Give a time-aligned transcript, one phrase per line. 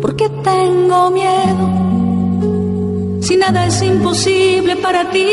[0.00, 3.20] porque tengo miedo.
[3.22, 5.26] Si nada es imposible para ti,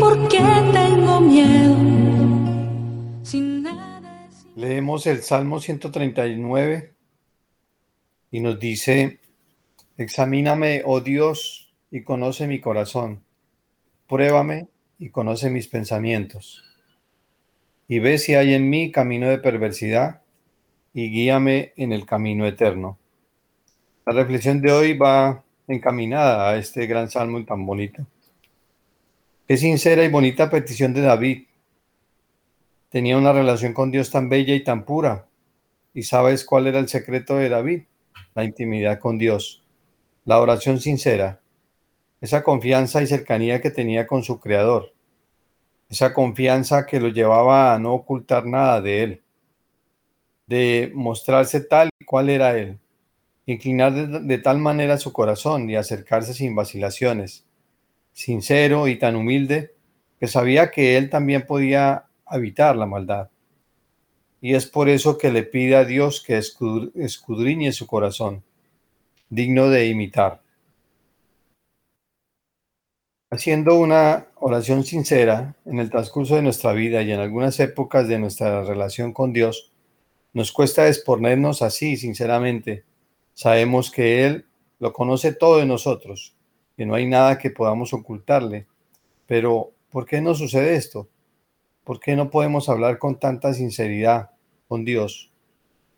[0.00, 0.40] ¿por qué
[0.72, 1.76] tengo miedo?
[4.56, 6.94] Leemos el Salmo 139
[8.30, 9.20] y nos dice,
[9.96, 13.22] examíname, oh Dios, y conoce mi corazón,
[14.08, 14.68] pruébame
[14.98, 16.64] y conoce mis pensamientos,
[17.88, 20.22] y ve si hay en mí camino de perversidad,
[20.92, 22.98] y guíame en el camino eterno.
[24.06, 28.06] La reflexión de hoy va encaminada a este gran salmo tan bonito.
[29.48, 31.44] Qué sincera y bonita petición de David.
[32.90, 35.26] Tenía una relación con Dios tan bella y tan pura.
[35.94, 37.84] ¿Y sabes cuál era el secreto de David?
[38.34, 39.64] La intimidad con Dios,
[40.26, 41.40] la oración sincera,
[42.20, 44.92] esa confianza y cercanía que tenía con su Creador,
[45.88, 49.22] esa confianza que lo llevaba a no ocultar nada de Él,
[50.46, 52.78] de mostrarse tal y cual era Él,
[53.46, 57.44] inclinar de, tal manera su corazón y acercarse sin vacilaciones,
[58.12, 59.74] sincero y tan humilde
[60.18, 63.28] que sabía que Él también podía habitar la maldad.
[64.40, 68.42] Y es por eso que le pide a Dios que escudriñe su corazón,
[69.28, 70.42] digno de imitar.
[73.30, 78.18] Haciendo una oración sincera en el transcurso de nuestra vida y en algunas épocas de
[78.18, 79.72] nuestra relación con Dios,
[80.34, 82.84] nos cuesta exponernos así, sinceramente.
[83.34, 84.46] Sabemos que Él
[84.78, 86.34] lo conoce todo de nosotros,
[86.76, 88.66] que no hay nada que podamos ocultarle.
[89.26, 91.08] Pero, ¿por qué no sucede esto?
[91.84, 94.30] ¿Por qué no podemos hablar con tanta sinceridad
[94.68, 95.30] con Dios?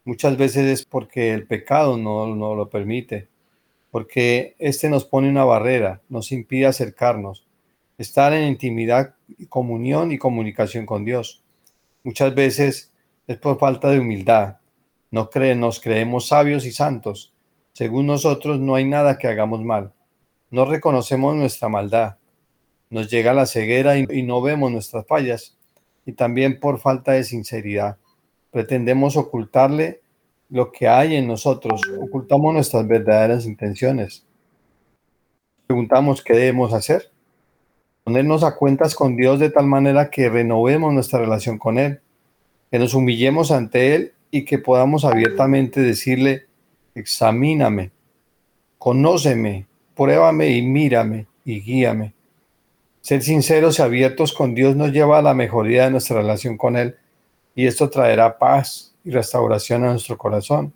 [0.05, 3.29] Muchas veces es porque el pecado no, no lo permite,
[3.91, 7.47] porque éste nos pone una barrera, nos impide acercarnos,
[7.99, 9.15] estar en intimidad,
[9.49, 11.43] comunión y comunicación con Dios.
[12.05, 12.93] Muchas veces
[13.27, 14.59] es por falta de humildad.
[15.11, 17.33] No creen, nos creemos sabios y santos.
[17.73, 19.93] Según nosotros no hay nada que hagamos mal.
[20.51, 22.17] No reconocemos nuestra maldad.
[22.91, 25.57] Nos llega la ceguera y no vemos nuestras fallas.
[26.05, 27.99] Y también por falta de sinceridad.
[28.51, 30.01] Pretendemos ocultarle
[30.49, 31.83] lo que hay en nosotros.
[32.01, 34.25] Ocultamos nuestras verdaderas intenciones.
[35.67, 37.11] Preguntamos qué debemos hacer.
[38.05, 42.01] Ponernos a cuentas con Dios de tal manera que renovemos nuestra relación con Él
[42.71, 46.47] que nos humillemos ante Él y que podamos abiertamente decirle,
[46.95, 47.91] examíname,
[48.79, 52.15] conóceme, pruébame y mírame y guíame.
[53.01, 56.77] Ser sinceros y abiertos con Dios nos lleva a la mejoría de nuestra relación con
[56.77, 56.97] Él
[57.55, 60.73] y esto traerá paz y restauración a nuestro corazón.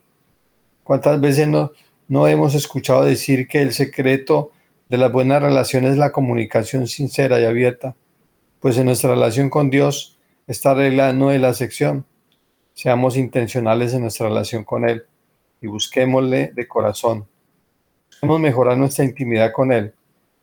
[0.85, 1.73] ¿Cuántas veces no,
[2.09, 4.53] no hemos escuchado decir que el secreto
[4.89, 7.95] de las buenas relaciones es la comunicación sincera y abierta?
[8.61, 12.07] Pues en nuestra relación con Dios, esta regla no es la sección.
[12.81, 15.05] Seamos intencionales en nuestra relación con Él
[15.61, 17.27] y busquémosle de corazón.
[18.09, 19.93] Busquemos mejorar nuestra intimidad con Él.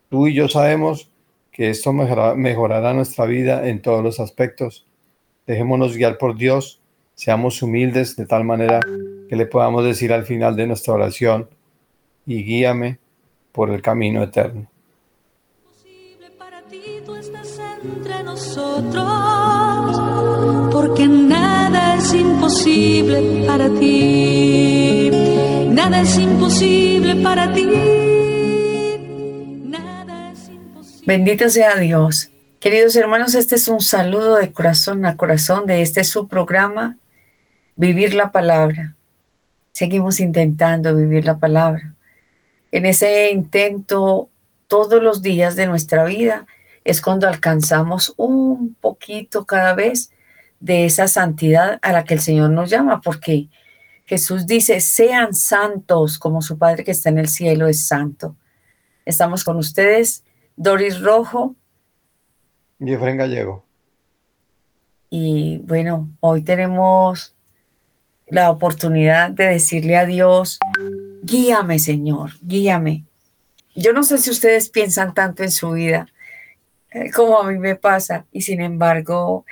[0.08, 1.10] Tú y yo sabemos
[1.50, 4.86] que esto mejorará nuestra vida en todos los aspectos.
[5.48, 6.80] Dejémonos guiar por Dios,
[7.16, 8.78] seamos humildes de tal manera
[9.28, 11.50] que le podamos decir al final de nuestra oración,
[12.24, 13.00] y guíame
[13.50, 14.70] por el camino eterno.
[16.38, 19.08] Para ti, tú estás entre nosotros
[20.70, 21.08] porque
[22.08, 25.10] es imposible para ti.
[25.68, 27.66] Nada es imposible para ti.
[29.64, 31.04] Nada es imposible.
[31.06, 32.30] Bendito sea Dios.
[32.60, 36.96] Queridos hermanos, este es un saludo de corazón a corazón de este su programa,
[37.76, 38.96] Vivir la Palabra.
[39.72, 41.94] Seguimos intentando vivir la palabra.
[42.72, 44.30] En ese intento,
[44.66, 46.46] todos los días de nuestra vida,
[46.84, 50.10] es cuando alcanzamos un poquito cada vez
[50.60, 53.48] de esa santidad a la que el Señor nos llama, porque
[54.04, 58.36] Jesús dice, sean santos como su Padre que está en el cielo es santo.
[59.04, 60.24] Estamos con ustedes,
[60.56, 61.54] Doris Rojo.
[62.80, 63.64] Y Efraín Gallego.
[65.10, 67.34] Y bueno, hoy tenemos
[68.26, 70.58] la oportunidad de decirle a Dios,
[71.22, 73.04] guíame Señor, guíame.
[73.74, 76.08] Yo no sé si ustedes piensan tanto en su vida
[76.90, 79.44] eh, como a mí me pasa y sin embargo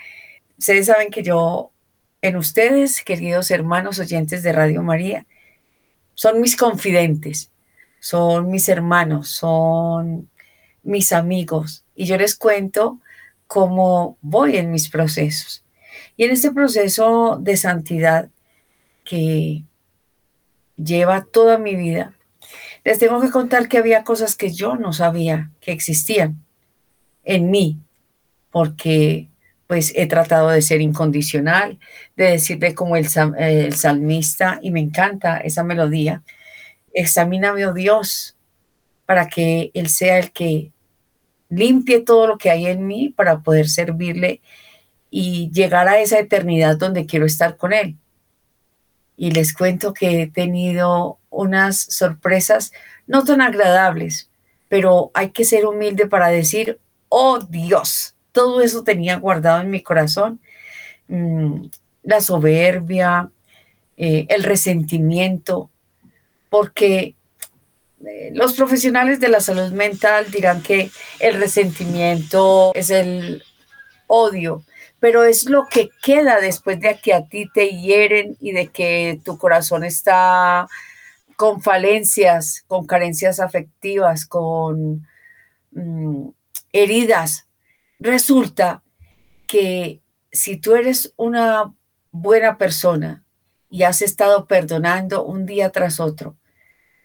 [0.59, 1.71] Ustedes saben que yo,
[2.23, 5.27] en ustedes, queridos hermanos oyentes de Radio María,
[6.15, 7.51] son mis confidentes,
[8.01, 10.31] son mis hermanos, son
[10.83, 11.85] mis amigos.
[11.95, 13.01] Y yo les cuento
[13.47, 15.63] cómo voy en mis procesos.
[16.17, 18.31] Y en este proceso de santidad
[19.05, 19.65] que
[20.77, 22.15] lleva toda mi vida,
[22.85, 26.43] les tengo que contar que había cosas que yo no sabía que existían
[27.25, 27.79] en mí,
[28.51, 29.29] porque
[29.67, 31.79] pues he tratado de ser incondicional,
[32.17, 33.07] de decirle como el,
[33.39, 36.23] el salmista, y me encanta esa melodía,
[36.95, 38.37] examíname, oh Dios,
[39.07, 40.73] para que Él sea el que
[41.49, 44.41] limpie todo lo que hay en mí para poder servirle
[45.11, 47.97] y llegar a esa eternidad donde quiero estar con Él.
[49.17, 52.73] Y les cuento que he tenido unas sorpresas
[53.07, 54.31] no tan agradables,
[54.69, 59.83] pero hay que ser humilde para decir, oh Dios, todo eso tenía guardado en mi
[59.83, 60.41] corazón,
[61.09, 61.69] mm,
[62.03, 63.31] la soberbia,
[63.97, 65.71] eh, el resentimiento,
[66.51, 67.15] porque
[68.07, 73.43] eh, los profesionales de la salud mental dirán que el resentimiento es el
[74.07, 74.65] odio,
[75.01, 79.19] pero es lo que queda después de que a ti te hieren y de que
[79.25, 80.69] tu corazón está
[81.37, 85.07] con falencias, con carencias afectivas, con
[85.71, 86.29] mm,
[86.75, 87.47] heridas.
[87.99, 88.83] Resulta
[89.47, 90.03] que
[90.33, 91.73] si tú eres una
[92.11, 93.25] buena persona
[93.71, 96.37] y has estado perdonando un día tras otro,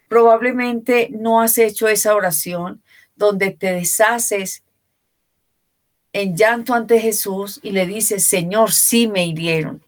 [0.09, 2.81] probablemente no has hecho esa oración
[3.15, 4.63] donde te deshaces
[6.13, 9.81] en llanto ante Jesús y le dices, Señor, sí me hirieron.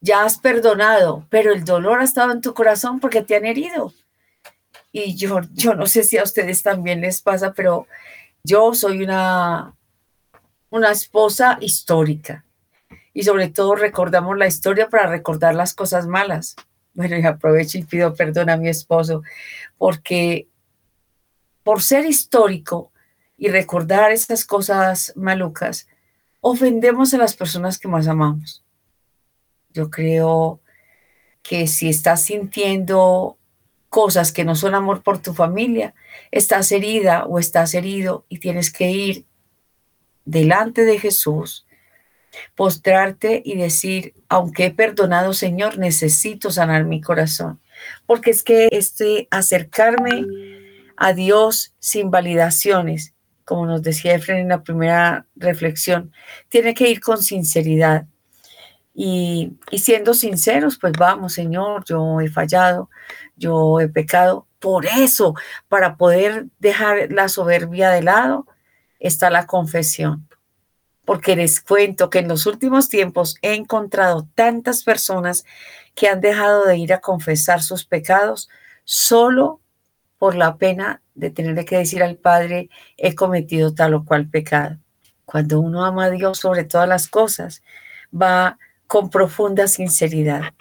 [0.00, 3.92] Ya has perdonado, pero el dolor ha estado en tu corazón porque te han herido.
[4.92, 7.86] Y yo, yo no sé si a ustedes también les pasa, pero
[8.44, 9.74] yo soy una,
[10.70, 12.44] una esposa histórica
[13.12, 16.56] y sobre todo recordamos la historia para recordar las cosas malas.
[16.94, 19.22] Bueno, y aprovecho y pido perdón a mi esposo
[19.78, 20.48] porque
[21.62, 22.92] por ser histórico
[23.36, 25.88] y recordar esas cosas malucas,
[26.40, 28.64] ofendemos a las personas que más amamos.
[29.72, 30.60] Yo creo
[31.42, 33.38] que si estás sintiendo
[33.88, 35.94] cosas que no son amor por tu familia,
[36.30, 39.26] estás herida o estás herido y tienes que ir
[40.30, 41.66] delante de Jesús
[42.54, 47.60] postrarte y decir, aunque he perdonado, Señor, necesito sanar mi corazón.
[48.06, 50.26] Porque es que este acercarme
[50.96, 56.12] a Dios sin validaciones, como nos decía Efren en la primera reflexión,
[56.48, 58.06] tiene que ir con sinceridad.
[58.94, 62.90] Y, y siendo sinceros, pues vamos, Señor, yo he fallado,
[63.36, 64.46] yo he pecado.
[64.58, 65.34] Por eso,
[65.68, 68.46] para poder dejar la soberbia de lado,
[69.00, 70.28] está la confesión
[71.10, 75.44] porque les cuento que en los últimos tiempos he encontrado tantas personas
[75.96, 78.48] que han dejado de ir a confesar sus pecados
[78.84, 79.60] solo
[80.18, 84.78] por la pena de tenerle que decir al Padre, he cometido tal o cual pecado.
[85.24, 87.60] Cuando uno ama a Dios sobre todas las cosas,
[88.14, 88.56] va
[88.86, 90.54] con profunda sinceridad.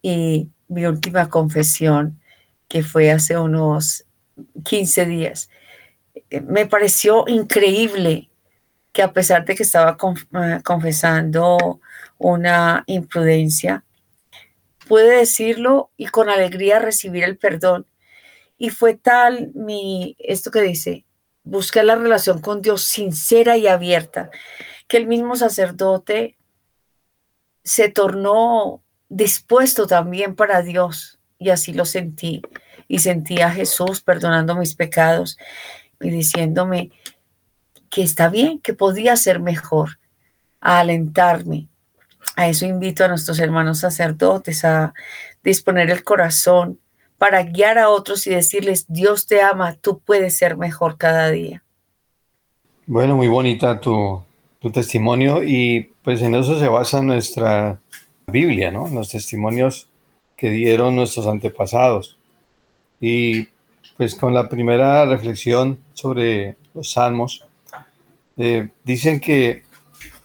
[0.00, 2.20] Y mi última confesión,
[2.68, 4.04] que fue hace unos
[4.64, 5.48] 15 días,
[6.40, 8.30] me pareció increíble
[8.92, 9.96] que a pesar de que estaba
[10.34, 11.80] eh, confesando
[12.18, 13.84] una imprudencia,
[14.86, 17.86] pude decirlo y con alegría recibir el perdón.
[18.58, 21.04] Y fue tal mi, esto que dice,
[21.42, 24.30] buscar la relación con Dios sincera y abierta,
[24.86, 26.36] que el mismo sacerdote
[27.64, 31.18] se tornó dispuesto también para Dios.
[31.38, 32.42] Y así lo sentí.
[32.86, 35.38] Y sentí a Jesús perdonando mis pecados
[36.02, 36.90] y diciéndome,
[37.90, 39.98] que está bien, que podía ser mejor,
[40.60, 41.68] a alentarme.
[42.36, 44.94] A eso invito a nuestros hermanos sacerdotes a
[45.42, 46.78] disponer el corazón
[47.18, 51.62] para guiar a otros y decirles, Dios te ama, tú puedes ser mejor cada día.
[52.86, 54.24] Bueno, muy bonita tu,
[54.58, 57.78] tu testimonio y pues en eso se basa nuestra
[58.26, 58.88] Biblia, ¿no?
[58.88, 59.88] Los testimonios
[60.36, 62.16] que dieron nuestros antepasados.
[63.00, 63.48] Y
[63.96, 67.46] pues con la primera reflexión sobre los salmos,
[68.36, 69.62] eh, dicen que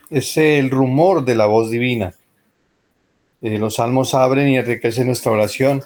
[0.09, 2.13] es el rumor de la voz divina.
[3.41, 5.83] Eh, los salmos abren y enriquecen nuestra oración.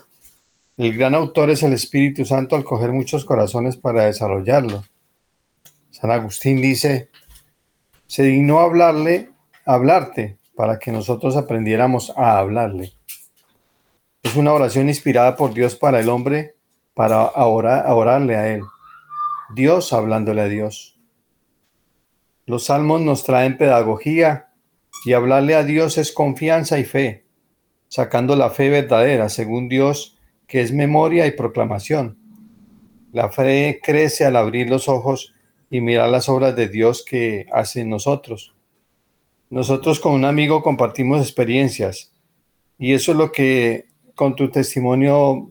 [0.77, 4.83] El gran autor es el Espíritu Santo al coger muchos corazones para desarrollarlo.
[5.89, 7.09] San Agustín dice,
[8.07, 9.29] se dignó hablarle,
[9.65, 12.93] hablarte, para que nosotros aprendiéramos a hablarle.
[14.23, 16.55] Es una oración inspirada por Dios para el hombre,
[16.93, 18.61] para orar, orarle a Él.
[19.53, 20.97] Dios hablándole a Dios.
[22.45, 24.49] Los salmos nos traen pedagogía
[25.05, 27.25] y hablarle a Dios es confianza y fe,
[27.87, 30.17] sacando la fe verdadera, según Dios,
[30.47, 32.17] que es memoria y proclamación.
[33.11, 35.33] La fe crece al abrir los ojos
[35.69, 38.53] y mirar las obras de Dios que hace en nosotros.
[39.49, 42.13] Nosotros con un amigo compartimos experiencias
[42.77, 45.49] y eso es lo que con tu testimonio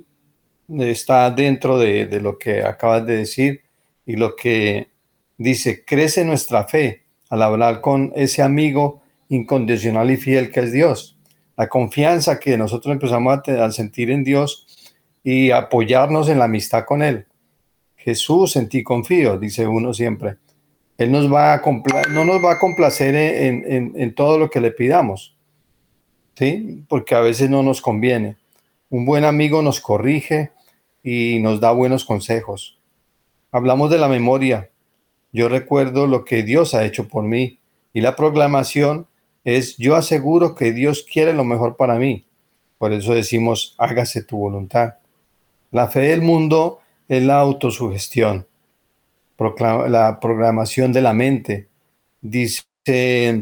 [0.69, 3.70] está dentro de, de lo que acabas de decir
[4.11, 4.89] y lo que
[5.39, 11.17] dice, crece nuestra fe al hablar con ese amigo incondicional y fiel que es Dios.
[11.57, 14.67] La confianza que nosotros empezamos a, sentir en Dios
[15.23, 17.27] y apoyarnos en la amistad con Él.
[17.95, 20.39] Jesús en ti confío, dice uno siempre.
[20.99, 21.63] Él nos va a
[22.11, 25.37] no nos va a complacer en, en todo lo que le pidamos,
[26.35, 26.85] ¿sí?
[26.89, 28.39] Porque a veces no nos conviene.
[28.89, 30.51] Un buen amigo nos corrige
[31.01, 32.80] y nos da buenos consejos.
[33.53, 34.71] Hablamos de la memoria.
[35.33, 37.59] Yo recuerdo lo que Dios ha hecho por mí
[37.93, 39.07] y la proclamación
[39.45, 42.27] es yo aseguro que Dios quiere lo mejor para mí.
[42.79, 44.95] Por eso decimos hágase tu voluntad.
[45.71, 48.47] La fe del mundo es la autosugestión,
[49.39, 51.69] la programación de la mente.
[52.21, 52.65] Dice,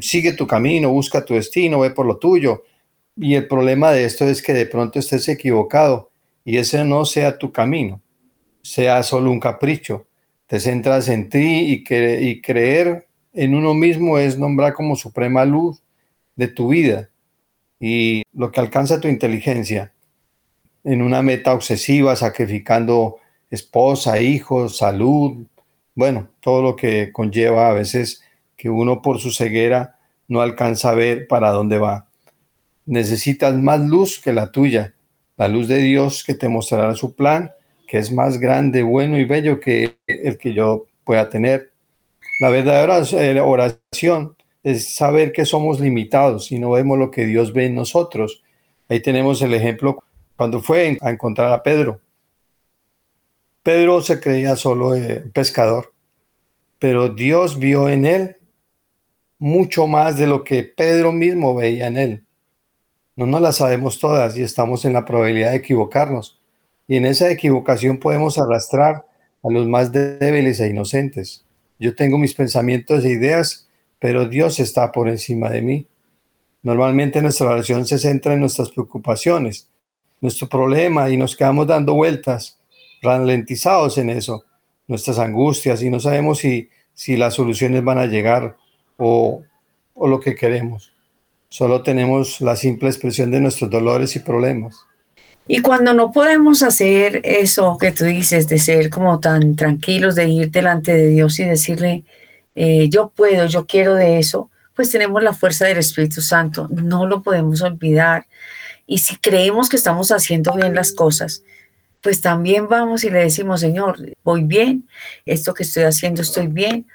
[0.00, 2.64] sigue tu camino, busca tu destino, ve por lo tuyo.
[3.16, 6.10] Y el problema de esto es que de pronto estés equivocado
[6.44, 8.00] y ese no sea tu camino,
[8.62, 10.06] sea solo un capricho.
[10.46, 15.82] Te centras en ti y, creer en uno mismo es nombrar como suprema luz
[16.36, 17.10] de tu vida
[17.78, 19.92] y lo que alcanza tu inteligencia
[20.84, 23.18] en una meta obsesiva, sacrificando
[23.50, 25.46] esposa, hijos, salud,
[25.94, 28.22] bueno, todo lo que conlleva a veces
[28.56, 29.98] que uno por su ceguera
[30.28, 32.06] no alcanza a ver para dónde va.
[32.86, 34.94] Necesitas más luz que la tuya,
[35.36, 37.50] la luz de Dios que te mostrará su plan,
[37.88, 41.72] que es más grande, bueno y bello que el que yo pueda tener.
[42.38, 47.52] La verdadera eh, oración es saber que somos limitados y no vemos lo que Dios
[47.54, 48.44] ve en nosotros.
[48.90, 50.04] Ahí tenemos el ejemplo
[50.36, 52.00] cuando fue a encontrar a Pedro.
[53.62, 55.92] Pedro se creía solo eh, pescador,
[56.78, 58.36] pero Dios vio en él
[59.38, 62.24] mucho más de lo que Pedro mismo veía en él.
[63.16, 66.37] No nos la sabemos todas y estamos en la probabilidad de equivocarnos.
[66.88, 69.06] Y en esa equivocación podemos arrastrar
[69.42, 71.44] a los más débiles e inocentes.
[71.78, 73.68] Yo tengo mis pensamientos e ideas,
[74.00, 75.86] pero Dios está por encima de mí.
[76.62, 79.68] Normalmente nuestra oración se centra en nuestras preocupaciones,
[80.20, 82.58] nuestro problema y nos quedamos dando vueltas,
[83.02, 84.44] ralentizados en eso,
[84.88, 88.56] nuestras angustias y no sabemos si, si las soluciones van a llegar
[88.96, 89.42] o,
[89.94, 90.92] o lo que queremos.
[91.50, 94.87] Solo tenemos la simple expresión de nuestros dolores y problemas.
[95.50, 100.28] Y cuando no podemos hacer eso que tú dices, de ser como tan tranquilos, de
[100.28, 102.04] ir delante de Dios y decirle,
[102.54, 107.06] eh, yo puedo, yo quiero de eso, pues tenemos la fuerza del Espíritu Santo, no
[107.06, 108.26] lo podemos olvidar.
[108.86, 111.42] Y si creemos que estamos haciendo bien las cosas,
[112.02, 114.86] pues también vamos y le decimos, Señor, voy bien,
[115.24, 116.86] esto que estoy haciendo estoy bien.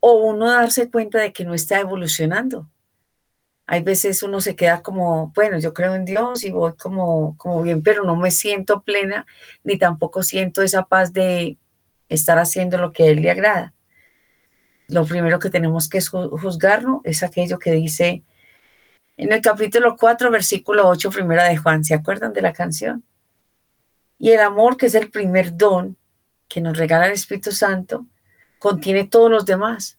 [0.00, 2.68] O uno darse cuenta de que no está evolucionando.
[3.66, 7.62] Hay veces uno se queda como, bueno, yo creo en Dios y voy como, como
[7.62, 9.26] bien, pero no me siento plena,
[9.62, 11.56] ni tampoco siento esa paz de
[12.08, 13.72] estar haciendo lo que a Él le agrada.
[14.88, 18.22] Lo primero que tenemos que juzgarlo es aquello que dice,
[19.16, 21.84] en el capítulo 4, versículo 8, primera de Juan.
[21.84, 23.04] ¿Se acuerdan de la canción?
[24.18, 25.96] Y el amor, que es el primer don
[26.48, 28.06] que nos regala el Espíritu Santo,
[28.58, 29.98] contiene todos los demás.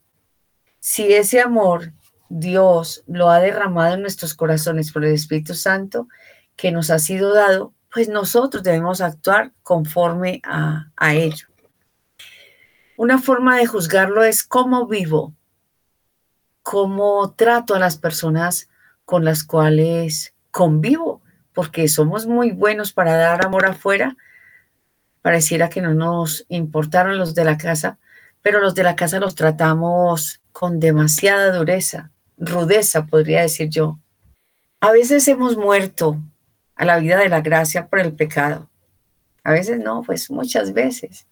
[0.79, 1.93] Si ese amor
[2.29, 6.07] Dios lo ha derramado en nuestros corazones por el Espíritu Santo
[6.55, 11.47] que nos ha sido dado, pues nosotros debemos actuar conforme a, a ello.
[12.97, 15.33] Una forma de juzgarlo es cómo vivo,
[16.63, 18.69] cómo trato a las personas
[19.03, 21.21] con las cuales convivo,
[21.53, 24.15] porque somos muy buenos para dar amor afuera.
[25.21, 27.97] Pareciera que no nos importaron los de la casa,
[28.41, 33.99] pero los de la casa los tratamos con demasiada dureza, rudeza, podría decir yo.
[34.79, 36.17] A veces hemos muerto
[36.75, 38.69] a la vida de la gracia por el pecado.
[39.43, 41.27] A veces no, pues muchas veces.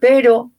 [0.00, 0.50] Pero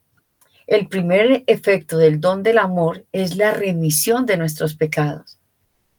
[0.65, 5.39] el primer efecto del don del amor es la remisión de nuestros pecados.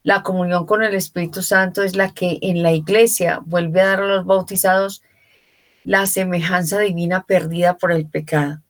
[0.02, 4.00] La comunión con el Espíritu Santo es la que en la iglesia vuelve a dar
[4.00, 5.02] a los bautizados
[5.84, 8.62] la semejanza divina perdida por el pecado.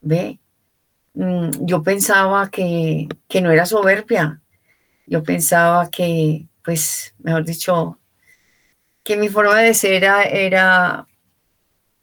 [0.00, 0.39] ¿Ve?
[1.20, 4.40] Mm, yo pensaba que, que no era soberbia.
[5.06, 7.98] Yo pensaba que, pues, mejor dicho,
[9.04, 11.06] que mi forma de ser era, era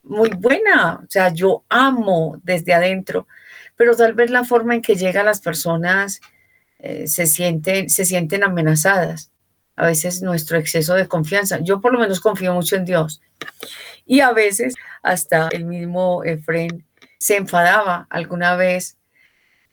[0.03, 1.01] muy buena.
[1.03, 3.27] O sea, yo amo desde adentro,
[3.75, 6.21] pero tal vez la forma en que llega a las personas
[6.77, 9.31] eh, se, sienten, se sienten amenazadas.
[9.75, 11.59] A veces nuestro exceso de confianza.
[11.59, 13.21] Yo por lo menos confío mucho en Dios.
[14.05, 16.86] Y a veces hasta el mismo Efren
[17.17, 18.05] se enfadaba.
[18.12, 18.97] Alguna vez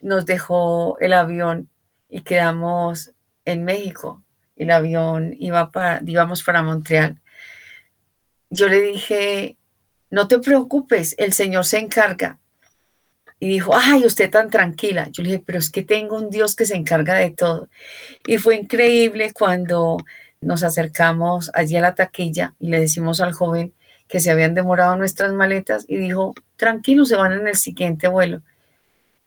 [0.04, 1.70] nos dejó el avión
[2.10, 3.12] y quedamos
[3.46, 4.22] en México.
[4.54, 7.20] El avión iba para, íbamos para Montreal.
[8.50, 9.56] Yo le dije,
[10.10, 12.38] no te preocupes, el Señor se encarga.
[13.40, 15.08] Y dijo, ay, usted tan tranquila.
[15.10, 17.68] Yo le dije, pero es que tengo un Dios que se encarga de todo.
[18.26, 19.96] Y fue increíble cuando
[20.42, 23.72] nos acercamos allí a la taquilla y le decimos al joven
[24.06, 28.42] que se habían demorado nuestras maletas y dijo, tranquilos, se van en el siguiente vuelo.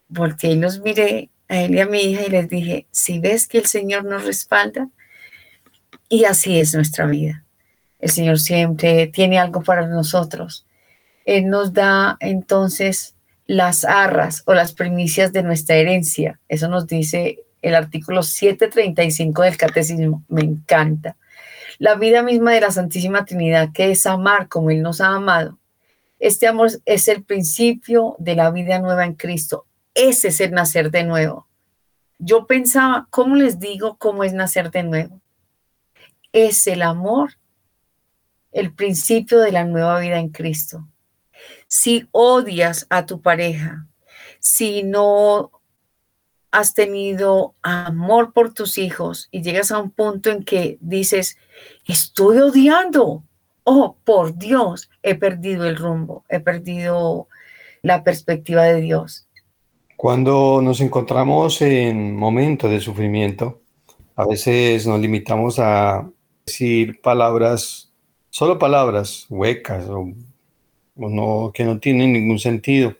[0.09, 3.47] Volteé y los miré a él y a mi hija y les dije, si ves
[3.47, 4.89] que el Señor nos respalda,
[6.09, 7.43] y así es nuestra vida.
[7.99, 10.65] El Señor siempre tiene algo para nosotros.
[11.25, 16.39] Él nos da entonces las arras o las primicias de nuestra herencia.
[16.47, 20.23] Eso nos dice el artículo 735 del Catecismo.
[20.27, 21.17] Me encanta.
[21.79, 25.57] La vida misma de la Santísima Trinidad, que es amar como Él nos ha amado.
[26.19, 29.65] Este amor es el principio de la vida nueva en Cristo.
[29.98, 31.48] Ese es el nacer de nuevo.
[32.20, 35.22] Yo pensaba, ¿cómo les digo cómo es nacer de nuevo?
[36.32, 37.32] Es el amor,
[38.51, 40.88] el principio de la nueva vida en Cristo.
[41.68, 43.88] Si odias a tu pareja,
[44.39, 45.51] si no
[46.51, 51.39] has tenido amor por tus hijos y llegas a un punto en que dices,
[51.86, 53.24] estoy odiando,
[53.63, 57.27] oh, por Dios, he perdido el rumbo, he perdido
[57.82, 59.26] la perspectiva de Dios.
[59.98, 63.62] Cuando nos encontramos en momentos de sufrimiento,
[64.16, 66.08] a veces nos limitamos a
[66.46, 67.92] decir palabras,
[68.30, 70.13] solo palabras huecas o,
[70.98, 72.96] no, que no tienen ningún sentido.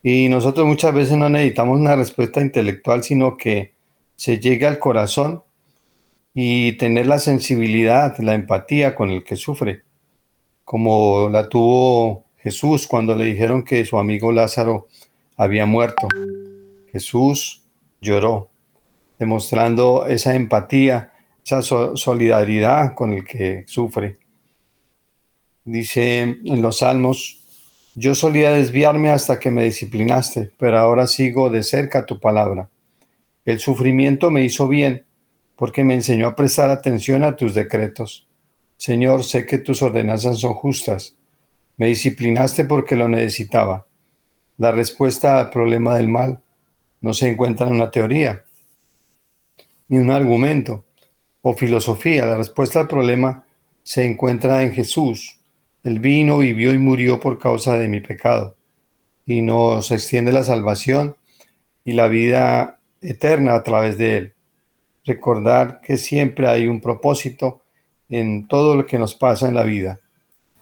[0.00, 3.74] Y nosotros muchas veces no necesitamos una respuesta intelectual, sino que
[4.14, 5.42] se llegue al corazón
[6.32, 9.82] y tener la sensibilidad, la empatía con el que sufre,
[10.64, 14.86] como la tuvo Jesús cuando le dijeron que su amigo Lázaro
[15.40, 16.06] había muerto.
[16.92, 17.62] Jesús
[17.98, 18.50] lloró,
[19.18, 24.18] demostrando esa empatía, esa solidaridad con el que sufre.
[25.64, 27.38] Dice en los Salmos
[27.94, 32.68] yo solía desviarme hasta que me disciplinaste, pero ahora sigo de cerca tu palabra.
[33.46, 35.06] El sufrimiento me hizo bien,
[35.56, 38.28] porque me enseñó a prestar atención a tus decretos.
[38.76, 41.16] Señor, sé que tus ordenanzas son justas.
[41.78, 43.86] Me disciplinaste porque lo necesitaba.
[44.60, 46.38] La respuesta al problema del mal
[47.00, 48.44] no se encuentra en una teoría,
[49.88, 50.84] ni un argumento
[51.40, 52.26] o filosofía.
[52.26, 53.46] La respuesta al problema
[53.82, 55.40] se encuentra en Jesús,
[55.82, 58.54] el vino, vivió y murió por causa de mi pecado.
[59.24, 61.16] Y nos extiende la salvación
[61.82, 64.34] y la vida eterna a través de él.
[65.06, 67.62] Recordar que siempre hay un propósito
[68.10, 70.00] en todo lo que nos pasa en la vida.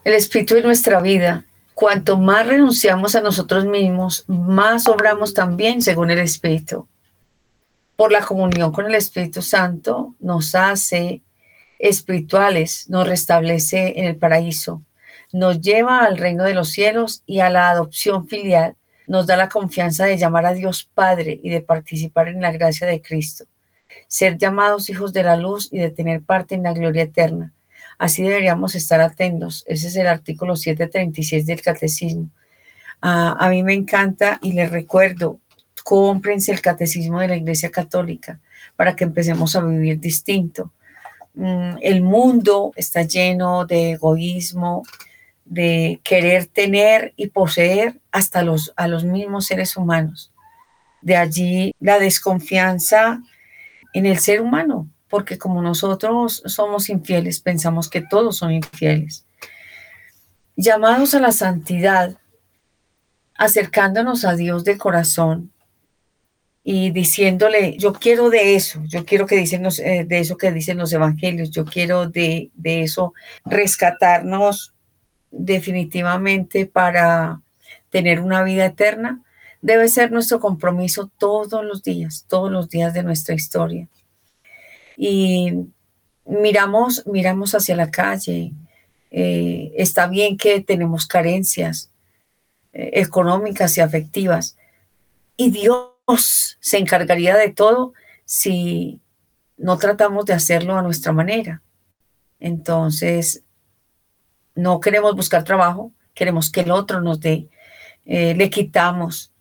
[0.05, 1.48] El Espíritu es nuestra vida.
[1.79, 6.89] Cuanto más renunciamos a nosotros mismos, más obramos también según el Espíritu.
[7.95, 11.23] Por la comunión con el Espíritu Santo nos hace
[11.79, 14.83] espirituales, nos restablece en el paraíso
[15.33, 19.49] nos lleva al reino de los cielos y a la adopción filial, nos da la
[19.49, 23.45] confianza de llamar a Dios Padre y de participar en la gracia de Cristo,
[24.07, 27.53] ser llamados hijos de la luz y de tener parte en la gloria eterna.
[27.99, 29.65] Así deberíamos estar atentos.
[29.67, 32.31] Ese es el artículo 736 del Catecismo.
[33.03, 35.41] Ah, a mí me encanta y les recuerdo,
[35.85, 38.41] cómprense el Catecismo de la Iglesia Católica
[38.77, 40.73] para que empecemos a vivir distinto.
[41.35, 44.85] Mm, el mundo está lleno de egoísmo,
[45.45, 50.33] de querer tener y poseer hasta los, a los mismos seres humanos.
[51.01, 53.23] De allí la desconfianza
[53.95, 59.25] en el ser humano, porque como nosotros somos infieles, pensamos que todos son infieles.
[60.57, 62.17] Llamados a la santidad,
[63.35, 65.53] acercándonos a Dios de corazón
[66.65, 70.77] y diciéndole, yo quiero de eso, yo quiero que dicen eh, de eso que dicen
[70.77, 74.75] los evangelios, yo quiero de, de eso rescatarnos
[75.31, 77.41] definitivamente para
[77.91, 79.23] tener una vida eterna,
[79.63, 83.89] debe ser nuestro compromiso todos los días, todos los días de nuestra historia.
[85.01, 85.53] Y
[86.27, 88.53] miramos, miramos hacia la calle.
[89.13, 91.91] Eh, está bien que tenemos carencias
[92.73, 94.57] eh, económicas y afectivas.
[95.37, 99.01] Y Dios se encargaría de todo si
[99.57, 101.63] no tratamos de hacerlo a nuestra manera.
[102.41, 103.45] Entonces,
[104.57, 107.49] no queremos buscar trabajo, queremos que el otro nos dé,
[108.05, 109.33] eh, le quitamos.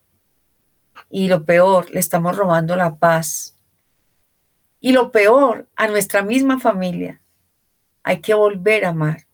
[1.09, 3.56] Y lo peor, le estamos robando la paz.
[4.79, 7.21] Y lo peor, a nuestra misma familia.
[8.03, 9.27] Hay que volver a amar.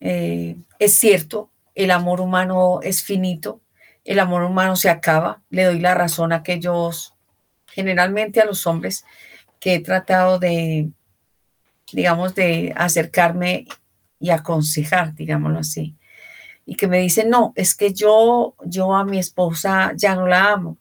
[0.00, 3.60] Eh, es cierto, el amor humano es finito,
[4.04, 5.42] el amor humano se acaba.
[5.50, 7.14] Le doy la razón a aquellos,
[7.66, 9.04] generalmente a los hombres,
[9.58, 10.90] que he tratado de,
[11.92, 13.66] digamos, de acercarme
[14.18, 15.96] y aconsejar, digámoslo así.
[16.66, 20.52] Y que me dicen, no, es que yo, yo a mi esposa ya no la
[20.52, 20.78] amo.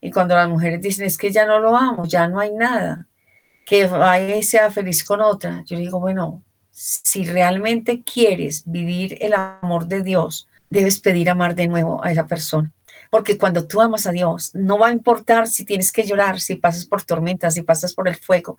[0.00, 3.06] Y cuando las mujeres dicen, es que ya no lo amo, ya no hay nada,
[3.66, 9.34] que vaya y sea feliz con otra, yo digo, bueno, si realmente quieres vivir el
[9.34, 12.72] amor de Dios, debes pedir amar de nuevo a esa persona.
[13.10, 16.54] Porque cuando tú amas a Dios, no va a importar si tienes que llorar, si
[16.54, 18.56] pasas por tormentas, si pasas por el fuego.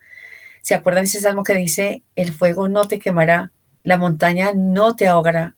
[0.61, 3.51] ¿Se acuerdan ese salmo que dice, el fuego no te quemará,
[3.83, 5.55] la montaña no te ahogará?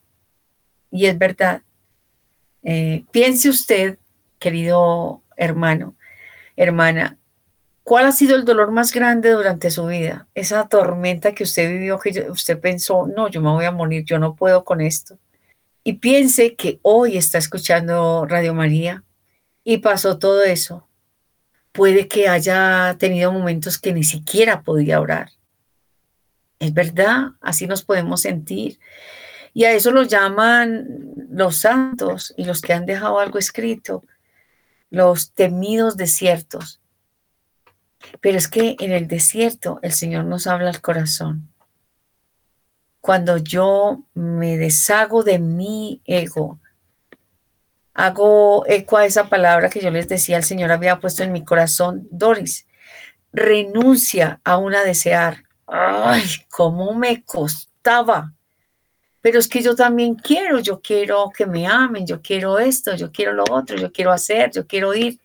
[0.91, 1.63] Y es verdad.
[2.61, 3.97] Eh, piense usted,
[4.37, 5.95] querido hermano,
[6.55, 7.17] hermana,
[7.83, 10.27] ¿cuál ha sido el dolor más grande durante su vida?
[10.35, 14.19] Esa tormenta que usted vivió, que usted pensó, no, yo me voy a morir, yo
[14.19, 15.17] no puedo con esto
[15.83, 19.03] y piense que hoy está escuchando Radio María
[19.63, 20.87] y pasó todo eso,
[21.71, 25.31] puede que haya tenido momentos que ni siquiera podía orar.
[26.59, 28.79] Es verdad, así nos podemos sentir.
[29.53, 30.87] Y a eso lo llaman
[31.29, 34.03] los santos y los que han dejado algo escrito,
[34.93, 36.79] los temidos desiertos.
[38.21, 41.53] Pero es que en el desierto el Señor nos habla al corazón
[43.03, 46.61] cuando yo me deshago de mi ego,
[47.93, 51.43] hago eco a esa palabra que yo les decía, el Señor había puesto en mi
[51.43, 52.65] corazón, Doris,
[53.33, 55.43] renuncia a una desear.
[55.67, 58.31] Ay, cómo me costaba.
[59.23, 63.09] Pero es que yo también quiero, yo quiero que me amen, yo quiero esto, yo
[63.09, 65.17] quiero lo otro, yo quiero hacer, yo quiero ir.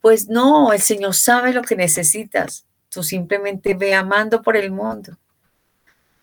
[0.00, 2.66] Pues no, el Señor sabe lo que necesitas.
[2.90, 5.16] Tú simplemente ve amando por el mundo.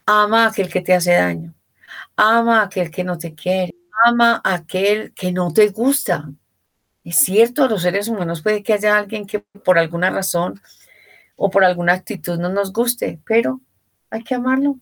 [0.06, 1.54] Ama a aquel que te hace daño.
[2.18, 3.74] Ama a aquel que no te quiere.
[4.04, 6.30] Ama a aquel que no te gusta.
[7.06, 10.60] Es cierto, los seres humanos puede que haya alguien que por alguna razón
[11.38, 13.62] o por alguna actitud no nos guste, pero
[14.10, 14.80] hay que amarlo.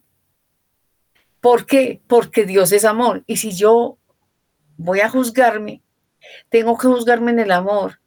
[1.42, 2.02] ¿Por qué?
[2.08, 3.24] Porque Dios es amor.
[3.28, 3.98] Y si yo
[4.78, 5.82] voy a juzgarme,
[6.50, 8.00] tengo que juzgarme en el amor.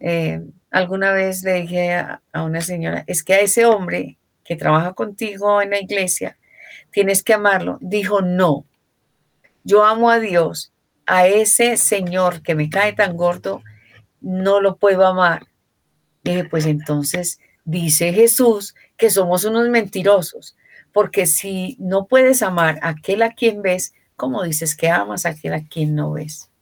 [0.00, 0.40] Eh,
[0.70, 5.60] alguna vez le dije a una señora, es que a ese hombre que trabaja contigo
[5.62, 6.38] en la iglesia,
[6.90, 7.78] tienes que amarlo.
[7.80, 8.66] Dijo, no,
[9.64, 10.72] yo amo a Dios,
[11.06, 13.62] a ese Señor que me cae tan gordo,
[14.20, 15.46] no lo puedo amar.
[16.22, 20.56] Dije, pues entonces dice Jesús que somos unos mentirosos,
[20.94, 25.30] porque si no puedes amar a aquel a quien ves, ¿cómo dices que amas a
[25.30, 26.52] aquel a quien no ves?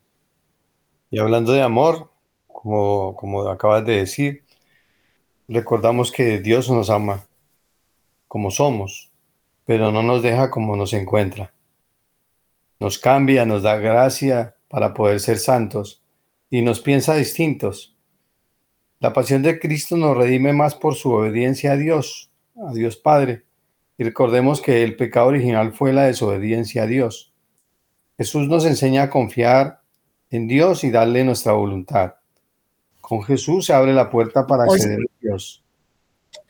[1.11, 2.11] Y hablando de amor,
[2.47, 4.45] como, como acabas de decir,
[5.49, 7.27] recordamos que Dios nos ama
[8.27, 9.13] como somos,
[9.67, 11.53] pero no nos deja como nos encuentra.
[12.81, 16.03] Nos cambia, nos da gracia para poder ser santos
[16.49, 17.95] y nos piensa distintos.
[18.99, 23.45] La pasión de Cristo nos redime más por su obediencia a Dios, a Dios Padre.
[24.03, 27.33] Y recordemos que el pecado original fue la desobediencia a Dios.
[28.19, 29.81] Jesús nos enseña a confiar
[30.29, 32.15] en Dios y darle nuestra voluntad.
[33.01, 35.63] Con Jesús se abre la puerta para acceder a Dios.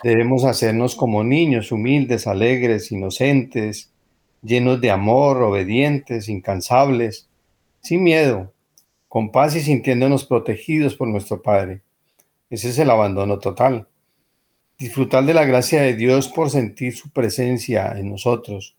[0.02, 3.92] Debemos hacernos como niños, humildes, alegres, inocentes,
[4.40, 7.28] llenos de amor, obedientes, incansables,
[7.82, 8.50] sin miedo,
[9.08, 11.82] con paz y sintiéndonos protegidos por nuestro Padre.
[12.48, 13.88] Ese es el abandono total.
[14.82, 18.74] Disfrutar de la gracia de Dios por sentir su presencia en nosotros,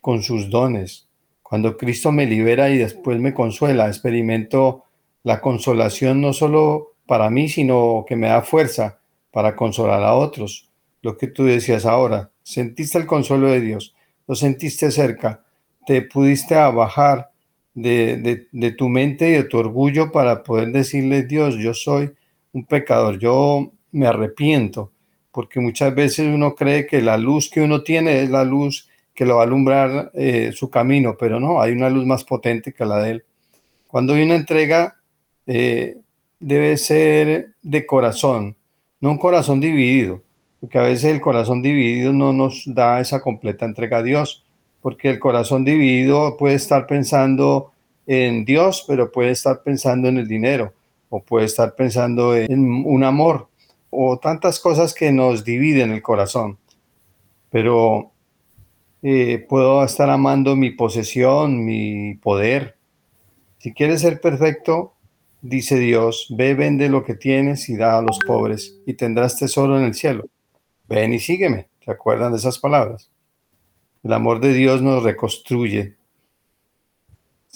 [0.00, 1.08] con sus dones.
[1.42, 4.84] Cuando Cristo me libera y después me consuela, experimento
[5.24, 9.00] la consolación no solo para mí, sino que me da fuerza
[9.32, 10.70] para consolar a otros.
[11.02, 13.96] Lo que tú decías ahora, sentiste el consuelo de Dios,
[14.28, 15.42] lo sentiste cerca,
[15.84, 17.32] te pudiste abajar
[17.74, 22.12] de, de, tu mente y de tu orgullo para poder decirle, Dios, yo soy
[22.52, 24.92] un pecador, yo me arrepiento,
[25.32, 29.26] porque muchas veces uno cree que la luz que uno tiene es la luz que
[29.26, 32.84] lo va a alumbrar eh, su camino, pero no, hay una luz más potente que
[32.84, 33.24] la de él.
[33.86, 34.96] Cuando hay una entrega,
[35.46, 35.98] eh,
[36.38, 38.56] debe ser de corazón,
[39.00, 40.22] no un corazón dividido,
[40.60, 44.44] porque a veces el corazón dividido no nos da esa completa entrega a Dios,
[44.80, 47.72] porque el corazón dividido puede estar pensando
[48.06, 50.72] en Dios, pero puede estar pensando en el dinero,
[51.10, 53.49] o puede estar pensando en un amor,
[53.90, 56.58] o tantas cosas que nos dividen el corazón.
[57.50, 58.12] Pero
[59.02, 62.76] eh, puedo estar amando mi posesión, mi poder.
[63.58, 64.94] Si quieres ser perfecto,
[65.42, 69.78] Dice Dios, ve, vende lo que tienes y da a los pobres y tendrás tesoro
[69.78, 70.26] en el cielo.
[70.86, 71.68] Ven y sígueme.
[71.82, 73.10] ¿Se acuerdan de esas palabras?
[74.02, 75.96] El amor de Dios nos reconstruye.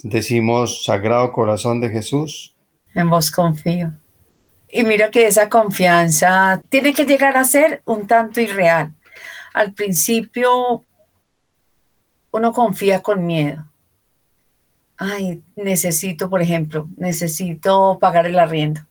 [0.03, 2.55] Decimos, Sagrado Corazón de Jesús.
[2.95, 3.93] En vos confío.
[4.75, 8.93] Y mira que esa confianza tiene que llegar a ser un tanto irreal.
[9.53, 10.85] Al principio
[12.33, 13.65] uno confía con miedo
[14.97, 18.83] ay, necesito, por ejemplo, necesito pagar el arriendo.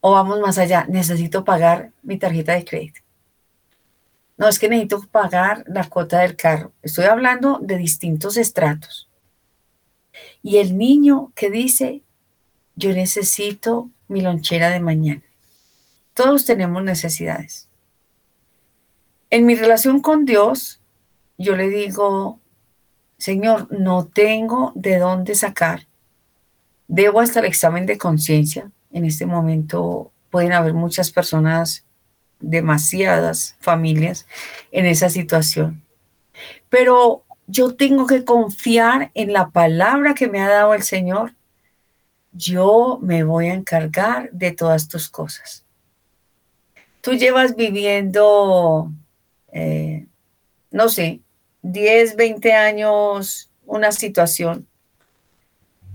[0.00, 3.00] O vamos más allá, necesito pagar mi tarjeta de crédito.
[4.36, 6.72] No, es que necesito pagar la cuota del carro.
[6.82, 9.08] Estoy hablando de distintos estratos.
[10.42, 12.02] Y el niño que dice,
[12.76, 15.22] yo necesito mi lonchera de mañana.
[16.14, 17.68] Todos tenemos necesidades.
[19.30, 20.80] En mi relación con Dios,
[21.36, 22.40] yo le digo,
[23.18, 25.86] Señor, no tengo de dónde sacar.
[26.88, 28.70] Debo hasta el examen de conciencia.
[28.90, 31.84] En este momento pueden haber muchas personas,
[32.40, 34.26] demasiadas familias
[34.72, 35.82] en esa situación.
[36.68, 41.34] Pero yo tengo que confiar en la palabra que me ha dado el Señor.
[42.32, 45.64] Yo me voy a encargar de todas tus cosas.
[47.00, 48.92] Tú llevas viviendo,
[49.52, 50.06] eh,
[50.70, 51.20] no sé,
[51.62, 54.66] 10, 20 años una situación.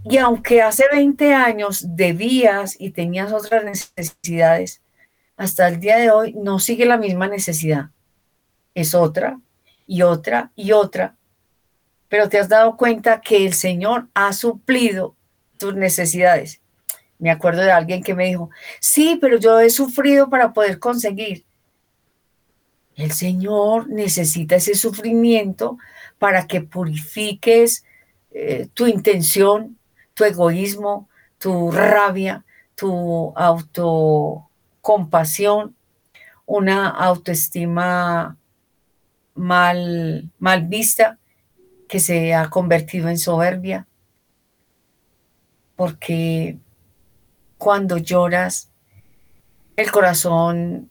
[0.05, 4.81] Y aunque hace 20 años debías y tenías otras necesidades,
[5.37, 7.89] hasta el día de hoy no sigue la misma necesidad.
[8.75, 9.39] Es otra
[9.87, 11.15] y otra y otra.
[12.09, 15.15] Pero te has dado cuenta que el Señor ha suplido
[15.63, 16.59] tus necesidades.
[17.19, 18.49] Me acuerdo de alguien que me dijo,
[18.81, 21.45] sí, pero yo he sufrido para poder conseguir.
[22.95, 25.77] El Señor necesita ese sufrimiento
[26.19, 27.85] para que purifiques
[28.31, 29.77] eh, tu intención,
[30.13, 32.43] tu egoísmo, tu rabia,
[32.75, 35.77] tu autocompasión,
[36.45, 38.35] una autoestima
[39.33, 41.19] mal, mal vista
[41.87, 43.87] que se ha convertido en soberbia.
[45.75, 46.57] Porque
[47.57, 48.69] cuando lloras,
[49.75, 50.89] el corazón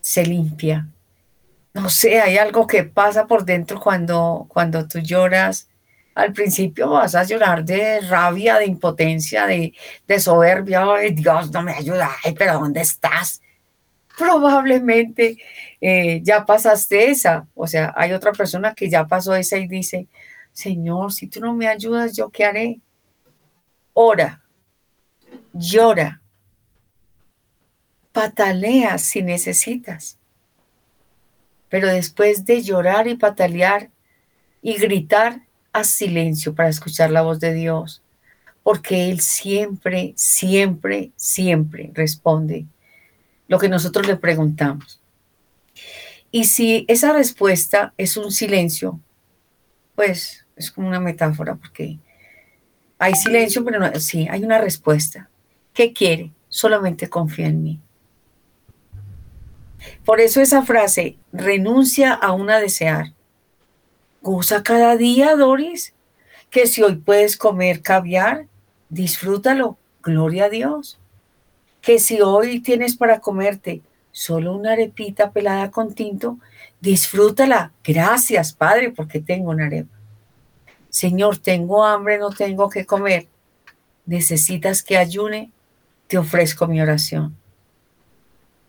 [0.00, 0.88] se limpia,
[1.76, 5.68] no sé, hay algo que pasa por dentro cuando, cuando tú lloras.
[6.14, 9.74] Al principio vas a llorar de rabia, de impotencia, de,
[10.18, 10.84] soberbia.
[10.90, 12.10] Ay, Dios, no me ayuda.
[12.24, 13.42] Ay, pero ¿dónde estás?
[14.16, 15.36] Probablemente
[15.78, 17.46] eh, ya pasaste esa.
[17.54, 20.08] O sea, hay otra persona que ya pasó esa y dice,
[20.52, 22.80] Señor, si tú no me ayudas, ¿yo qué haré?
[23.98, 24.42] Ora,
[25.52, 26.20] llora,
[28.12, 30.18] patalea si necesitas
[31.68, 33.90] pero después de llorar y patalear
[34.62, 38.02] y gritar, haz silencio para escuchar la voz de Dios,
[38.62, 42.66] porque Él siempre, siempre, siempre responde
[43.48, 45.00] lo que nosotros le preguntamos.
[46.30, 49.00] Y si esa respuesta es un silencio,
[49.94, 51.98] pues es como una metáfora, porque
[52.98, 55.28] hay silencio, pero no, sí, hay una respuesta.
[55.72, 56.32] ¿Qué quiere?
[56.48, 57.80] Solamente confía en mí.
[60.04, 63.12] Por eso esa frase, renuncia a una desear.
[64.22, 65.94] Goza cada día, Doris,
[66.50, 68.46] que si hoy puedes comer caviar,
[68.88, 70.98] disfrútalo, gloria a Dios.
[71.82, 76.38] Que si hoy tienes para comerte solo una arepita pelada con tinto,
[76.80, 77.72] disfrútala.
[77.84, 79.95] Gracias, Padre, porque tengo una arepa.
[80.96, 83.28] Señor, tengo hambre, no tengo que comer.
[84.06, 85.52] Necesitas que ayune,
[86.06, 87.36] te ofrezco mi oración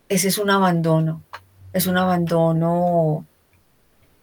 [0.09, 1.23] ese es un abandono,
[1.73, 3.25] es un abandono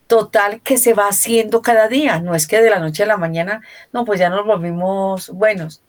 [0.06, 2.20] total que se va haciendo cada día.
[2.20, 3.62] No es que de la noche a la mañana,
[3.92, 5.82] no, pues ya nos volvimos buenos.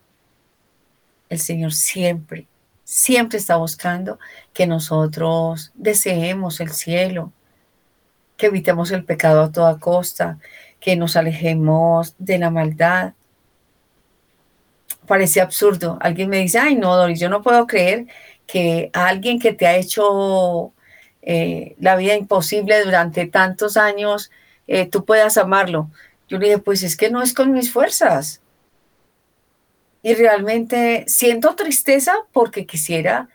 [1.30, 2.48] El Señor siempre,
[2.84, 4.20] siempre está buscando
[4.54, 7.32] que nosotros deseemos el cielo,
[8.38, 10.40] que evitemos el pecado a toda costa,
[10.86, 13.14] que nos alejemos de la maldad.
[15.08, 15.98] Parece absurdo.
[16.00, 18.06] Alguien me dice, ay no, Doris, yo no puedo creer
[18.46, 20.72] que alguien que te ha hecho
[21.24, 24.30] eh, la vida imposible durante tantos años,
[24.68, 25.90] eh, tú puedas amarlo.
[26.28, 28.44] Yo le dije, pues es que no es con mis fuerzas.
[30.04, 33.28] Y realmente siento tristeza porque quisiera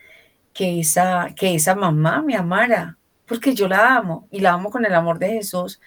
[0.53, 4.85] que esa, que esa mamá me amara, porque yo la amo y la amo con
[4.85, 5.81] el amor de Jesús.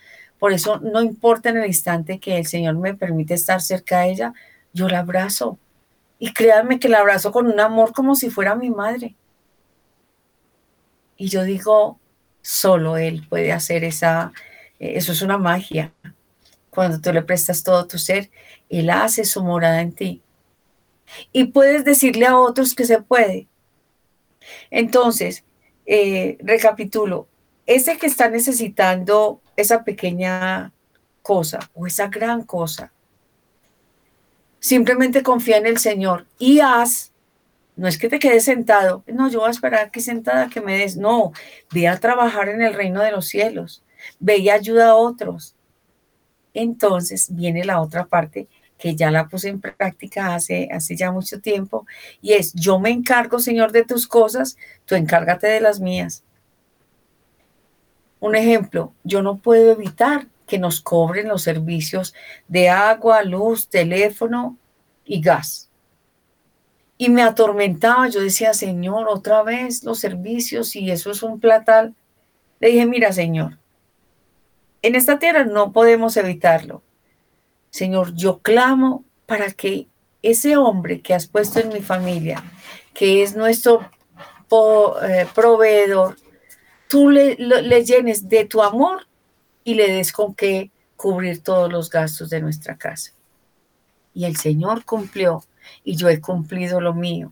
[0.43, 4.11] Por eso no importa en el instante que el Señor me permite estar cerca de
[4.11, 4.33] ella,
[4.73, 5.57] yo la abrazo
[6.19, 9.15] y créanme que la abrazo con un amor como si fuera mi madre.
[11.15, 11.97] Y yo digo,
[12.41, 14.33] solo Él puede hacer esa,
[14.79, 15.93] eh, eso es una magia.
[16.69, 18.29] Cuando tú le prestas todo tu ser,
[18.67, 20.21] Él hace su morada en ti.
[21.31, 23.47] Y puedes decirle a otros que se puede.
[24.69, 25.45] Entonces,
[25.85, 27.29] eh, recapitulo,
[27.65, 30.71] ese que está necesitando esa pequeña
[31.21, 32.91] cosa o esa gran cosa,
[34.63, 37.11] Simplemente confía en el Señor y haz.
[37.75, 39.03] No es que te quedes sentado.
[39.07, 40.95] No, yo voy a esperar aquí sentada que me des.
[40.95, 41.33] No,
[41.73, 43.83] ve a trabajar en el reino de los cielos.
[44.21, 45.57] Ve y ayuda a otros.
[46.53, 51.41] Entonces viene la otra parte que ya la puse en práctica hace, hace ya mucho
[51.41, 51.85] tiempo,
[52.21, 56.23] y es, yo me encargo, Señor, de tus cosas, tú encárgate de las mías.
[58.23, 62.13] Un ejemplo, yo no puedo evitar que nos cobren los servicios
[62.47, 64.57] de agua, luz, teléfono
[65.03, 65.69] y gas.
[66.97, 71.95] Y me atormentaba, yo decía, Señor, otra vez los servicios y eso es un platal.
[72.61, 73.57] Le dije, mira, Señor,
[74.83, 76.81] en esta tierra no podemos evitarlo.
[77.71, 79.89] Señor, yo clamo para que
[80.21, 82.41] ese hombre que has puesto en mi familia,
[82.93, 83.81] que es nuestro
[85.01, 86.15] eh, proveedor,
[86.93, 89.07] tú le, le llenes de tu amor
[89.63, 93.13] y le des con qué cubrir todos los gastos de nuestra casa.
[94.13, 95.43] Y el Señor cumplió
[95.83, 97.31] y yo he cumplido lo mío,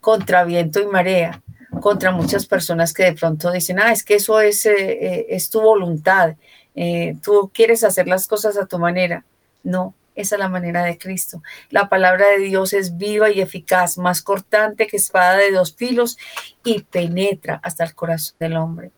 [0.00, 1.40] contra viento y marea,
[1.80, 5.48] contra muchas personas que de pronto dicen, ah, es que eso es, eh, eh, es
[5.48, 6.34] tu voluntad,
[6.74, 9.24] eh, tú quieres hacer las cosas a tu manera.
[9.62, 11.42] No, esa es la manera de Cristo.
[11.70, 16.18] La palabra de Dios es viva y eficaz, más cortante que espada de dos filos
[16.64, 18.90] y penetra hasta el corazón del hombre.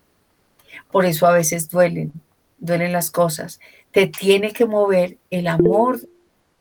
[0.90, 2.10] Por eso a veces duelen,
[2.58, 3.60] duelen las cosas.
[3.90, 6.00] Te tiene que mover el amor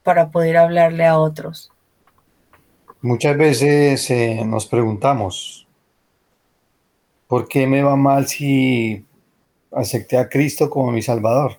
[0.04, 1.72] para poder hablarle a otros.
[3.02, 5.70] Muchas veces eh, nos preguntamos,
[7.28, 9.06] ¿por qué me va mal si
[9.72, 11.59] acepté a Cristo como mi Salvador?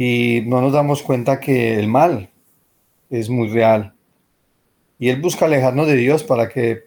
[0.00, 2.30] Y no nos damos cuenta que el mal
[3.10, 3.94] es muy real.
[4.96, 6.84] Y Él busca alejarnos de Dios para que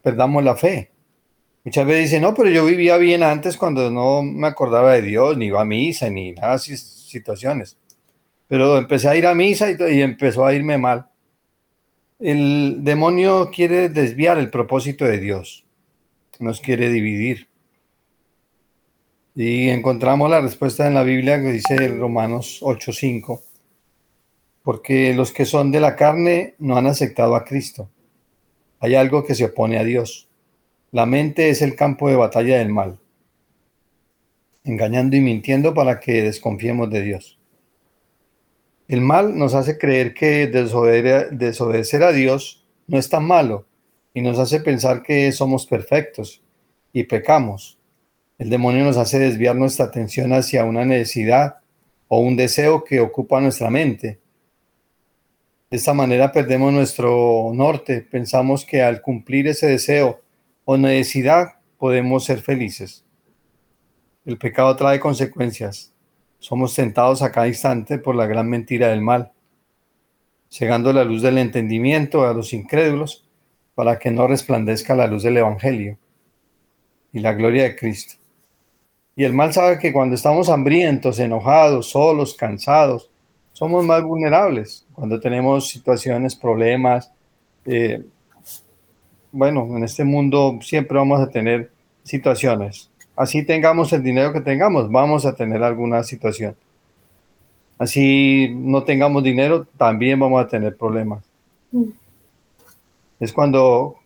[0.00, 0.90] perdamos la fe.
[1.62, 5.36] Muchas veces dicen, no, pero yo vivía bien antes cuando no me acordaba de Dios,
[5.36, 7.76] ni iba a misa, ni nada situaciones.
[8.46, 11.06] Pero empecé a ir a misa y empezó a irme mal.
[12.18, 15.66] El demonio quiere desviar el propósito de Dios,
[16.38, 17.46] nos quiere dividir.
[19.40, 23.40] Y encontramos la respuesta en la Biblia que dice Romanos 8:5,
[24.64, 27.88] porque los que son de la carne no han aceptado a Cristo.
[28.80, 30.28] Hay algo que se opone a Dios.
[30.90, 32.98] La mente es el campo de batalla del mal,
[34.64, 37.38] engañando y mintiendo para que desconfiemos de Dios.
[38.88, 43.66] El mal nos hace creer que desobedecer a Dios no es tan malo
[44.14, 46.42] y nos hace pensar que somos perfectos
[46.92, 47.77] y pecamos.
[48.38, 51.56] El demonio nos hace desviar nuestra atención hacia una necesidad
[52.06, 54.20] o un deseo que ocupa nuestra mente.
[55.68, 58.00] De esta manera perdemos nuestro norte.
[58.00, 60.20] Pensamos que al cumplir ese deseo
[60.64, 63.04] o necesidad podemos ser felices.
[64.24, 65.92] El pecado trae consecuencias.
[66.38, 69.32] Somos tentados a cada instante por la gran mentira del mal,
[70.48, 73.28] cegando la luz del entendimiento a los incrédulos
[73.74, 75.98] para que no resplandezca la luz del Evangelio
[77.12, 78.27] y la gloria de Cristo.
[79.18, 83.10] Y el mal sabe que cuando estamos hambrientos, enojados, solos, cansados,
[83.52, 84.86] somos más vulnerables.
[84.94, 87.12] Cuando tenemos situaciones, problemas,
[87.66, 88.02] eh,
[89.30, 91.70] bueno, en este mundo siempre vamos a tener
[92.02, 96.54] situaciones así tengamos el dinero que tengamos, vamos a tener alguna situación.
[97.76, 101.24] Así no tengamos dinero, también vamos a tener problemas.
[101.72, 101.90] Mm.
[103.18, 103.96] Es cuando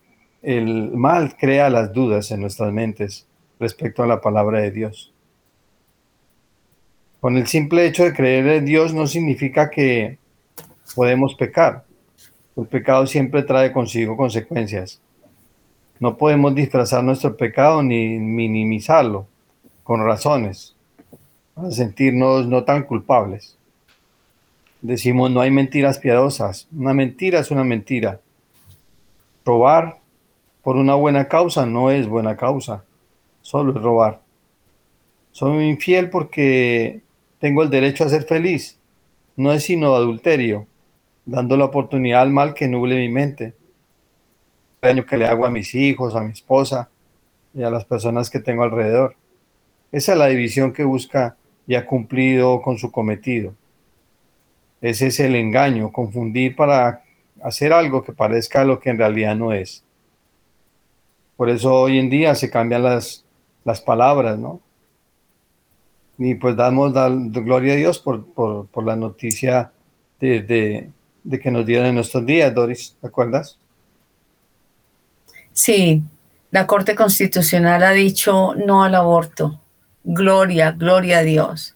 [0.41, 3.27] el mal crea las dudas en nuestras mentes
[3.63, 5.13] respecto a la palabra de Dios.
[7.21, 10.17] Con el simple hecho de creer en Dios no significa que
[10.93, 11.85] podemos pecar.
[12.57, 15.01] El pecado siempre trae consigo consecuencias.
[15.99, 19.25] No podemos disfrazar nuestro pecado ni minimizarlo
[19.83, 20.75] con razones
[21.53, 23.57] para sentirnos no tan culpables.
[24.81, 26.67] Decimos, no hay mentiras piadosas.
[26.75, 28.19] Una mentira es una mentira.
[29.45, 29.99] Robar
[30.61, 32.83] por una buena causa no es buena causa.
[33.43, 34.23] Solo es robar.
[35.31, 37.03] Soy infiel porque
[37.37, 38.79] tengo el derecho a ser feliz.
[39.35, 40.65] No es sino adulterio,
[41.25, 43.53] dando la oportunidad al mal que nuble mi mente
[44.83, 46.89] daño que le hago a mis hijos, a mi esposa
[47.53, 49.15] y a las personas que tengo alrededor.
[49.91, 53.53] Esa es la división que busca y ha cumplido con su cometido.
[54.81, 57.03] Ese es el engaño, confundir para
[57.41, 59.85] hacer algo que parezca lo que en realidad no es.
[61.37, 63.22] Por eso hoy en día se cambian las,
[63.63, 64.61] las palabras, ¿no?
[66.17, 69.71] Y pues damos gloria a Dios por, por, la noticia
[70.19, 70.91] de,
[71.23, 73.57] de, que nos dieron en nuestros días, Doris, ¿te acuerdas?
[75.53, 76.03] Sí,
[76.51, 79.59] la Corte Constitucional ha dicho no al aborto.
[80.03, 81.75] Gloria, gloria a Dios.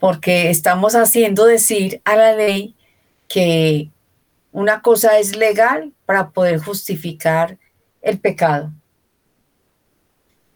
[0.00, 2.74] Porque estamos haciendo decir a la ley
[3.28, 3.90] que
[4.52, 7.58] una cosa es legal para poder justificar
[8.02, 8.72] el pecado.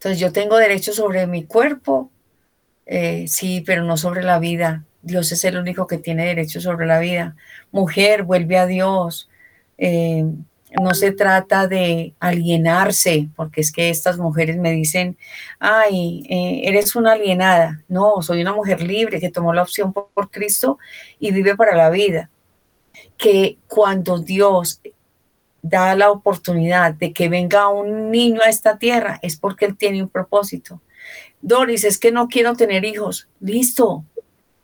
[0.03, 2.11] Entonces yo tengo derecho sobre mi cuerpo,
[2.87, 4.85] eh, sí, pero no sobre la vida.
[5.01, 7.37] Dios es el único que tiene derecho sobre la vida.
[7.71, 9.31] Mujer, vuelve a Dios.
[9.79, 10.25] Eh,
[10.81, 15.17] no se trata de alienarse, porque es que estas mujeres me dicen,
[15.61, 17.85] ay, eh, eres una alienada.
[17.87, 20.81] No, soy una mujer libre que tomó la opción por, por Cristo
[21.21, 22.29] y vive para la vida.
[23.17, 24.81] Que cuando Dios
[25.63, 30.03] da la oportunidad de que venga un niño a esta tierra, es porque Él tiene
[30.03, 30.83] un propósito.
[31.41, 33.29] Doris, es que no quiero tener hijos.
[33.41, 34.05] Listo.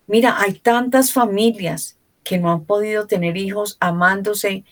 [0.06, 4.64] Mira, hay tantas familias que no han podido tener hijos amándose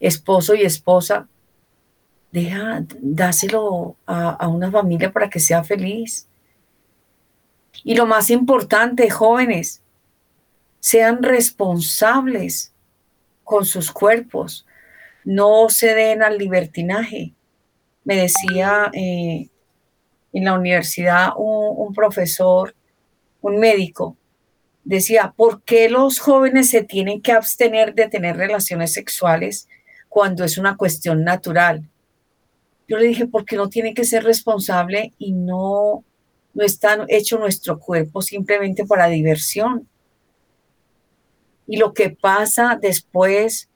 [0.00, 1.28] esposo y esposa,
[2.32, 6.28] deja, dáselo a, a una familia para que sea feliz.
[7.84, 9.82] Y lo más importante, jóvenes,
[10.80, 12.72] sean responsables
[13.44, 14.66] con sus cuerpos,
[15.24, 17.34] no se den al libertinaje.
[18.04, 19.48] Me decía eh,
[20.32, 22.74] en la universidad un, profesor,
[23.40, 24.16] un médico,
[24.84, 29.68] decía, ¿por qué los jóvenes se tienen que abstener de tener relaciones sexuales
[30.10, 31.88] cuando es una cuestión natural.
[32.88, 36.04] Yo le dije, porque no tiene que ser responsable y no,
[36.52, 39.88] no está hecho nuestro cuerpo simplemente para diversión.
[41.68, 43.69] Y lo que pasa después,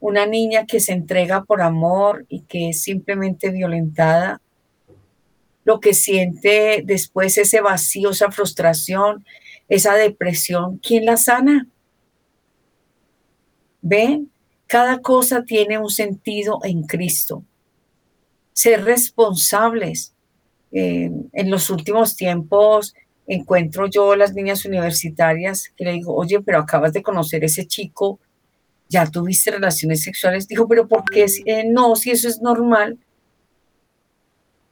[0.00, 4.40] una niña que se entrega por amor y que es simplemente violentada,
[5.64, 9.24] lo que siente después ese vacío, esa frustración,
[9.68, 11.68] esa depresión, ¿quién la sana?
[13.82, 14.30] ¿Ven?
[14.66, 17.44] Cada cosa tiene un sentido en Cristo.
[18.52, 20.14] Ser responsables.
[20.72, 22.94] Eh, en los últimos tiempos
[23.26, 28.18] encuentro yo las niñas universitarias que le digo, oye, pero acabas de conocer ese chico,
[28.88, 30.48] ya tuviste relaciones sexuales.
[30.48, 31.94] Dijo, pero ¿por qué eh, no?
[31.96, 32.98] Si eso es normal.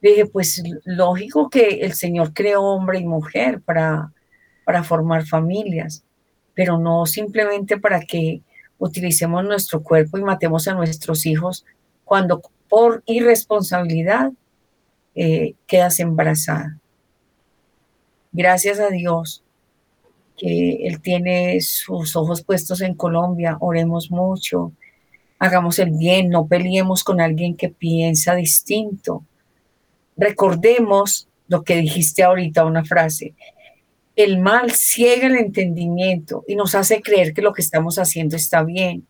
[0.01, 4.11] Le dije, pues lógico que el Señor creó hombre y mujer para,
[4.65, 6.03] para formar familias,
[6.53, 8.41] pero no simplemente para que
[8.77, 11.65] utilicemos nuestro cuerpo y matemos a nuestros hijos
[12.05, 14.31] cuando por irresponsabilidad
[15.15, 16.77] eh, quedas embarazada.
[18.31, 19.43] Gracias a Dios
[20.37, 24.71] que Él tiene sus ojos puestos en Colombia, oremos mucho,
[25.39, 29.25] hagamos el bien, no peleemos con alguien que piensa distinto.
[30.15, 33.33] Recordemos lo que dijiste ahorita, una frase,
[34.15, 38.63] el mal ciega el entendimiento y nos hace creer que lo que estamos haciendo está
[38.63, 39.05] bien.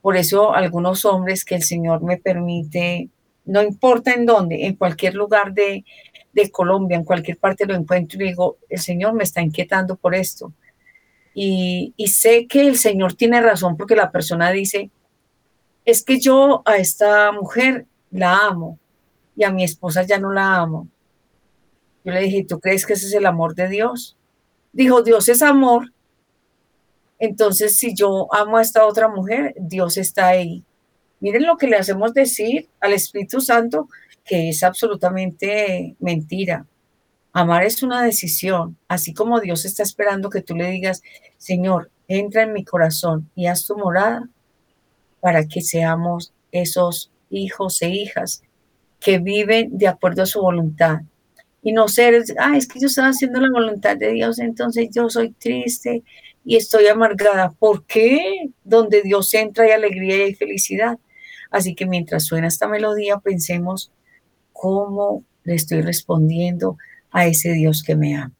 [0.00, 3.08] Por eso algunos hombres que el Señor me permite,
[3.44, 5.84] no importa en dónde, en cualquier lugar de,
[6.50, 10.52] Colombia, en cualquier parte lo encuentro y digo, el Señor me está inquietando por esto.
[11.34, 14.90] Y, y sé que el Señor tiene razón porque la persona dice,
[15.84, 18.78] es que yo a esta mujer la amo
[19.36, 20.88] y a mi esposa ya no la amo.
[22.04, 24.16] Yo le dije, ¿tú crees que ese es el amor de Dios?
[24.72, 25.92] Dijo, Dios es amor.
[27.18, 30.64] Entonces, si yo amo a esta otra mujer, Dios está ahí.
[31.22, 33.88] Miren lo que le hacemos decir al Espíritu Santo,
[34.24, 36.66] que es absolutamente mentira.
[37.32, 41.00] Amar es una decisión, así como Dios está esperando que tú le digas,
[41.38, 44.28] Señor, entra en mi corazón y haz tu morada
[45.20, 48.42] para que seamos esos hijos e hijas
[48.98, 51.02] que viven de acuerdo a su voluntad
[51.62, 55.08] y no ser, ah, es que yo estaba haciendo la voluntad de Dios, entonces yo
[55.08, 56.02] soy triste
[56.44, 57.52] y estoy amargada.
[57.52, 58.50] ¿Por qué?
[58.64, 60.98] Donde Dios entra hay alegría y felicidad.
[61.52, 63.92] Así que mientras suena esta melodía, pensemos
[64.52, 66.78] cómo le estoy respondiendo
[67.10, 68.32] a ese Dios que me ama.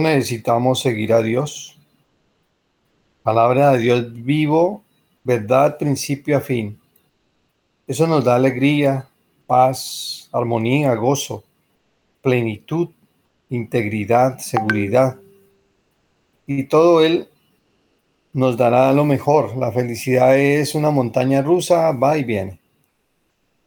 [0.00, 1.78] Necesitamos seguir a Dios.
[3.22, 4.84] Palabra de Dios vivo,
[5.24, 6.78] verdad, principio a fin.
[7.86, 9.08] Eso nos da alegría,
[9.46, 11.44] paz, armonía, gozo,
[12.22, 12.88] plenitud,
[13.50, 15.18] integridad, seguridad.
[16.46, 17.28] Y todo Él
[18.32, 19.56] nos dará lo mejor.
[19.56, 22.60] La felicidad es una montaña rusa, va y viene.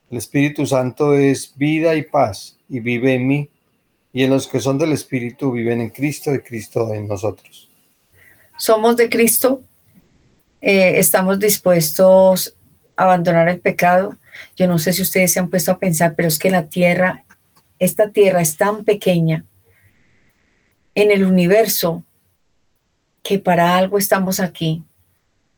[0.10, 3.50] El Espíritu Santo es vida y paz y vive en mí
[4.12, 7.70] y en los que son del Espíritu viven en Cristo y Cristo en nosotros.
[8.57, 9.62] Somos de Cristo,
[10.62, 12.55] eh, estamos dispuestos
[12.95, 14.18] a abandonar el pecado.
[14.55, 17.24] Yo no sé si ustedes se han puesto a pensar, pero es que la tierra,
[17.78, 19.45] esta tierra es tan pequeña
[20.95, 22.03] en el universo
[23.24, 24.84] que para algo estamos aquí.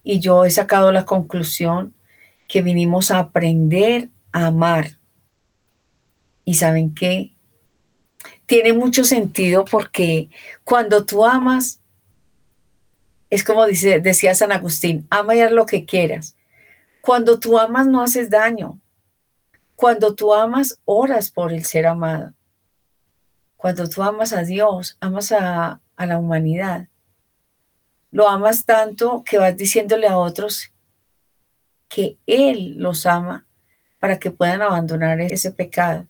[0.03, 1.93] Y yo he sacado la conclusión
[2.47, 4.97] que vinimos a aprender a amar.
[6.43, 7.31] Y saben qué?
[8.51, 10.29] Tiene mucho sentido porque
[10.65, 11.79] cuando tú amas,
[13.29, 16.35] es como decía San Agustín, ama y haz lo que quieras.
[16.99, 18.77] Cuando tú amas no haces daño.
[19.77, 22.33] Cuando tú amas, oras por el ser amado.
[23.55, 26.89] Cuando tú amas a Dios, amas a, a la humanidad.
[28.11, 30.73] Lo amas tanto que vas diciéndole a otros
[31.87, 33.45] que Él los ama
[33.97, 36.05] para que puedan abandonar ese pecado.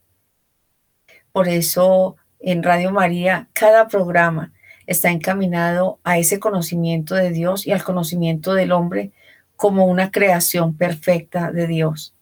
[1.32, 4.52] Por eso en Radio María cada programa
[4.88, 9.12] está encaminado a ese conocimiento de Dios y al conocimiento del hombre
[9.56, 12.14] como una creación perfecta de Dios.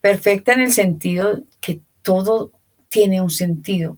[0.00, 2.52] Perfecta en el sentido que todo
[2.88, 3.96] tiene un sentido.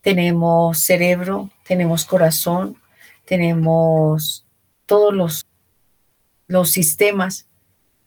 [0.00, 2.76] Tenemos cerebro, tenemos corazón,
[3.24, 4.44] tenemos
[4.86, 5.46] todos los,
[6.46, 7.46] los sistemas,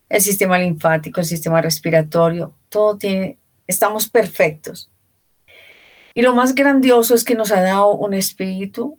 [0.09, 4.91] el sistema linfático, el sistema respiratorio, todo tiene, estamos perfectos.
[6.17, 8.97] Y lo más grandioso es que nos ha dado un espíritu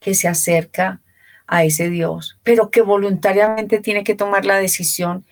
[0.00, 1.00] que se acerca
[1.46, 5.24] a ese Dios, pero que voluntariamente tiene que tomar la decisión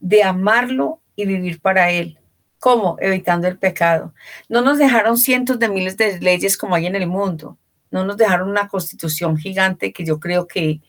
[0.00, 2.18] de amarlo y vivir para Él.
[2.58, 2.98] ¿Cómo?
[3.00, 4.12] Evitando el pecado.
[4.50, 7.56] No nos dejaron cientos de miles de leyes como hay en el mundo.
[7.90, 10.82] No nos dejaron una constitución gigante que yo creo que,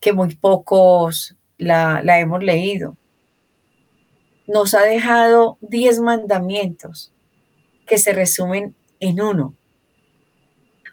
[0.00, 2.96] que muy pocos la, la hemos leído.
[4.46, 7.09] Nos ha dejado diez mandamientos
[7.90, 9.52] que se resumen en uno.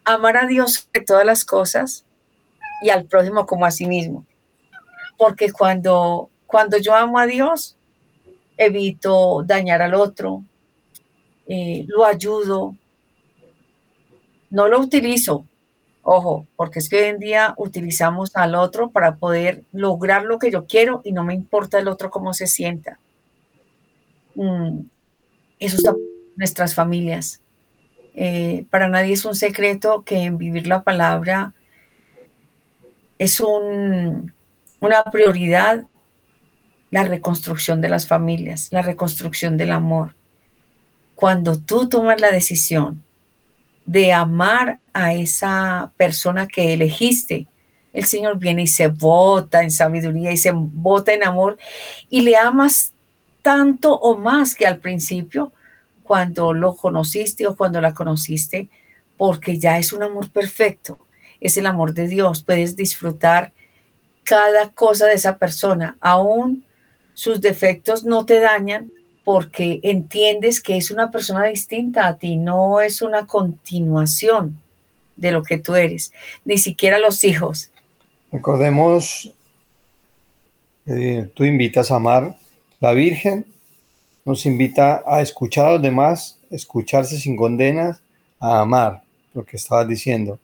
[0.04, 2.04] Amar a Dios de todas las cosas
[2.82, 4.26] y al prójimo como a sí mismo.
[5.16, 7.78] Porque cuando, cuando yo amo a Dios,
[8.58, 10.44] evito dañar al otro,
[11.46, 12.76] eh, lo ayudo,
[14.50, 15.46] no lo utilizo,
[16.02, 20.50] ojo, porque es que hoy en día utilizamos al otro para poder lograr lo que
[20.50, 22.98] yo quiero y no me importa el otro cómo se sienta.
[24.34, 24.80] Mm,
[25.60, 25.94] eso está
[26.38, 27.42] nuestras familias.
[28.16, 31.54] Eh, para nadie es un secreto que en vivir la palabra
[33.20, 34.34] es un,
[34.80, 35.86] una prioridad
[36.90, 40.16] la reconstrucción de las familias, la reconstrucción del amor.
[41.16, 43.04] Cuando tú tomas la decisión
[43.86, 47.48] de amar a esa persona que elegiste,
[47.94, 51.58] el Señor viene y se vota en sabiduría y se vota en amor
[52.10, 52.94] y le amas
[53.42, 55.52] tanto o más que al principio
[56.08, 58.70] cuando lo conociste o cuando la conociste,
[59.18, 60.98] porque ya es un amor perfecto,
[61.42, 63.52] es el amor de Dios, puedes disfrutar
[64.24, 66.64] cada cosa de esa persona, aún
[67.14, 68.92] sus defectos no te dañan
[69.24, 74.62] porque entiendes que es una persona distinta a ti, no es una continuación
[75.18, 76.14] de lo que tú eres,
[76.46, 77.72] ni siquiera los hijos.
[78.32, 79.34] Recordemos,
[80.86, 82.38] eh, tú invitas a amar.
[82.80, 83.46] La Virgen
[84.28, 88.02] nos invita a escuchar a los demás, escucharse sin condenas,
[88.42, 89.02] a amar,
[89.34, 90.38] lo que estabas diciendo.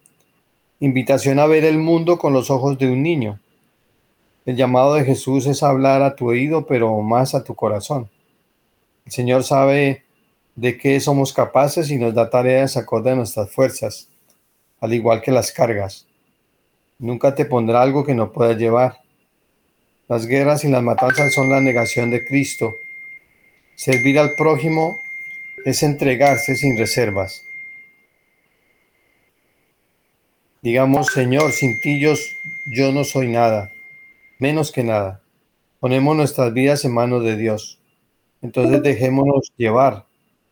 [0.80, 3.42] Invitación a ver el mundo con los ojos de un niño.
[4.46, 8.10] El llamado de Jesús es hablar a tu oído, pero más a tu corazón.
[9.06, 10.06] El Señor sabe
[10.56, 14.08] de qué somos capaces y nos da tareas acorde a nuestras fuerzas.
[14.80, 16.08] al igual que las cargas.
[17.00, 19.02] Nunca te pondrá algo que no puedas llevar.
[20.08, 22.74] Las guerras y las matanzas son la negación de Cristo.
[23.76, 25.02] Servir al prójimo
[25.66, 27.44] es entregarse sin reservas.
[30.62, 32.14] Digamos, Señor, sin ti yo,
[32.74, 33.72] yo no soy nada,
[34.40, 35.22] menos que nada.
[35.80, 37.80] Ponemos nuestras vidas en manos de Dios.
[38.42, 40.06] Entonces dejémonos llevar,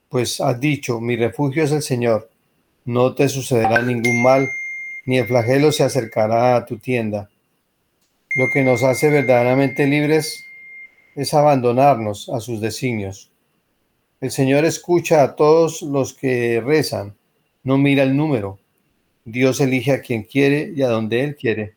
[0.10, 2.30] pues has dicho, mi refugio es el Señor.
[2.84, 4.50] No te sucederá ningún mal,
[5.06, 7.30] ni el flagelo se acercará a tu tienda.
[8.36, 10.44] Lo que nos hace verdaderamente libres
[11.16, 13.32] es abandonarnos a sus designios.
[14.20, 17.16] El Señor escucha a todos los que rezan,
[17.64, 18.60] no mira el número.
[19.26, 21.76] Dios elige a quien quiere y a donde Él quiere.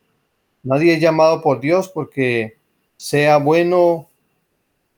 [0.63, 2.57] Nadie es llamado por Dios porque
[2.97, 4.07] sea bueno,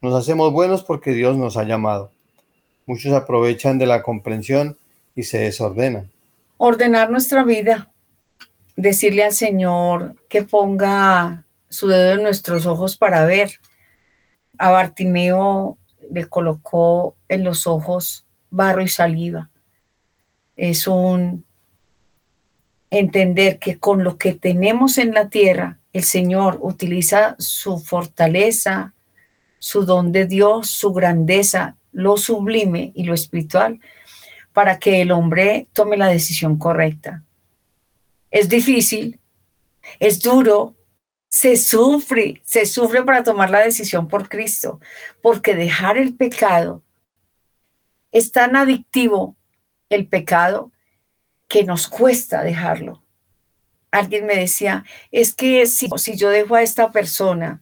[0.01, 2.11] nos hacemos buenos porque Dios nos ha llamado.
[2.85, 4.77] Muchos aprovechan de la comprensión
[5.15, 6.09] y se desordenan.
[6.57, 7.91] Ordenar nuestra vida,
[8.75, 13.59] decirle al Señor que ponga su dedo en nuestros ojos para ver.
[14.57, 15.77] A Bartimeo
[16.11, 19.49] le colocó en los ojos barro y saliva.
[20.55, 21.45] Es un
[22.89, 28.93] entender que con lo que tenemos en la tierra, el Señor utiliza su fortaleza,
[29.59, 33.79] su don de Dios, su grandeza, lo sublime y lo espiritual
[34.53, 37.23] para que el hombre tome la decisión correcta.
[38.31, 39.19] Es difícil,
[39.99, 40.75] es duro,
[41.29, 44.79] se sufre, se sufre para tomar la decisión por Cristo,
[45.21, 46.83] porque dejar el pecado
[48.11, 49.35] es tan adictivo,
[49.89, 50.71] el pecado,
[51.47, 53.03] que nos cuesta dejarlo.
[53.91, 57.61] Alguien me decía, es que si, si yo dejo a esta persona,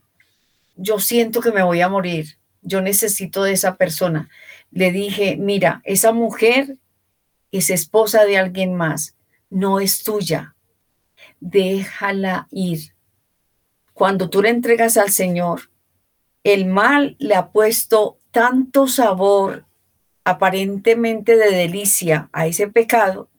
[0.76, 4.30] yo siento que me voy a morir, yo necesito de esa persona.
[4.72, 6.78] Le dije, mira, esa mujer
[7.52, 9.16] es esposa de alguien más,
[9.50, 10.56] no es tuya,
[11.40, 12.95] déjala ir
[13.96, 15.72] cuando tú le entregas al Señor,
[16.44, 19.66] el mal le ha puesto tanto sabor
[20.26, 23.30] aparentemente de delicia a ese pecado,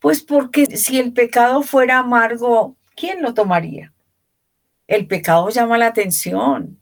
[0.00, 3.94] pues porque si el pecado fuera amargo, ¿quién lo tomaría?
[4.86, 6.78] El pecado llama la atención.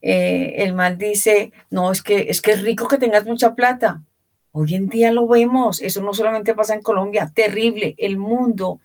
[0.00, 4.02] Eh, el mal dice, no, es que, es que es rico que tengas mucha plata.
[4.50, 7.94] Hoy en día lo vemos, eso no solamente pasa en Colombia, terrible.
[7.96, 8.80] El mundo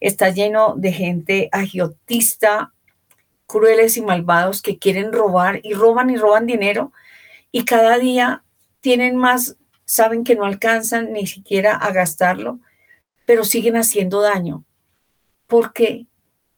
[0.00, 2.72] está lleno de gente agiotista,
[3.46, 6.92] crueles y malvados que quieren robar y roban y roban dinero
[7.52, 8.42] y cada día
[8.80, 12.58] tienen más, saben que no alcanzan ni siquiera a gastarlo,
[13.26, 14.64] pero siguen haciendo daño
[15.46, 16.06] porque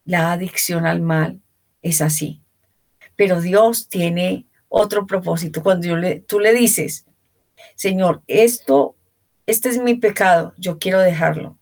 [0.05, 1.41] la adicción al mal
[1.83, 2.41] es así.
[3.15, 5.63] Pero Dios tiene otro propósito.
[5.63, 5.89] Cuando
[6.27, 7.07] tú le dices,
[7.75, 8.97] Señor, esto,
[9.47, 11.59] este es mi pecado, yo quiero dejarlo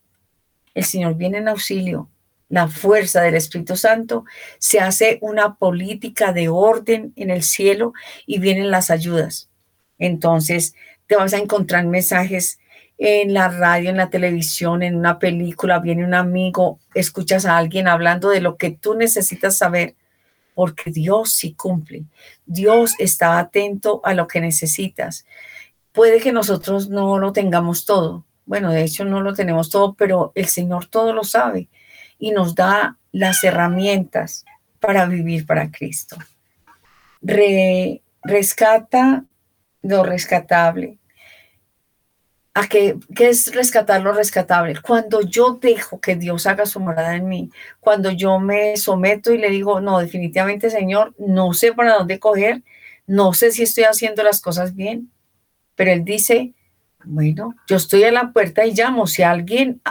[0.75, 2.09] el Señor viene en auxilio,
[2.47, 4.25] la fuerza del Espíritu Santo,
[4.59, 7.93] se hace una política de orden en el cielo
[8.27, 9.49] y vienen las ayudas.
[9.97, 10.75] Entonces,
[11.07, 12.59] te vas a encontrar mensajes
[12.97, 17.87] en la radio, en la televisión, en una película, viene un amigo, escuchas a alguien
[17.87, 19.95] hablando de lo que tú necesitas saber,
[20.53, 22.05] porque Dios sí cumple.
[22.45, 25.25] Dios está atento a lo que necesitas.
[25.91, 30.31] Puede que nosotros no lo tengamos todo, bueno, de hecho no lo tenemos todo, pero
[30.35, 31.69] el Señor todo lo sabe
[32.19, 34.45] y nos da las herramientas
[34.79, 36.17] para vivir para Cristo.
[38.23, 39.25] rescata
[39.81, 40.97] lo rescatable.
[42.53, 44.75] ¿A qué, qué es rescatar lo rescatable?
[44.81, 47.49] Cuando yo dejo que Dios haga su morada en mí,
[47.81, 52.63] cuando yo me someto y le digo, no, definitivamente Señor, no sé para dónde coger,
[53.07, 55.11] no sé si estoy haciendo las cosas bien,
[55.75, 56.53] pero Él dice,
[57.05, 59.07] bueno, yo estoy a la puerta y llamo.
[59.07, 59.81] Si alguien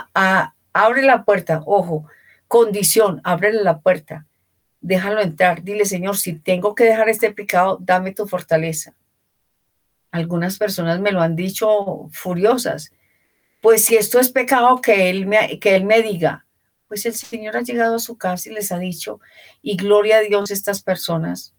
[0.73, 2.05] abre la puerta, ojo,
[2.47, 4.25] condición, ábrele la puerta,
[4.81, 5.63] déjalo entrar.
[5.63, 8.93] Dile, Señor, si tengo que dejar este pecado, dame tu fortaleza.
[10.11, 12.91] Algunas personas me lo han dicho furiosas.
[13.61, 16.45] Pues si esto es pecado, que él me, que él me diga.
[16.87, 19.19] Pues el Señor ha llegado a su casa y les ha dicho,
[19.61, 21.55] y gloria a Dios, estas personas,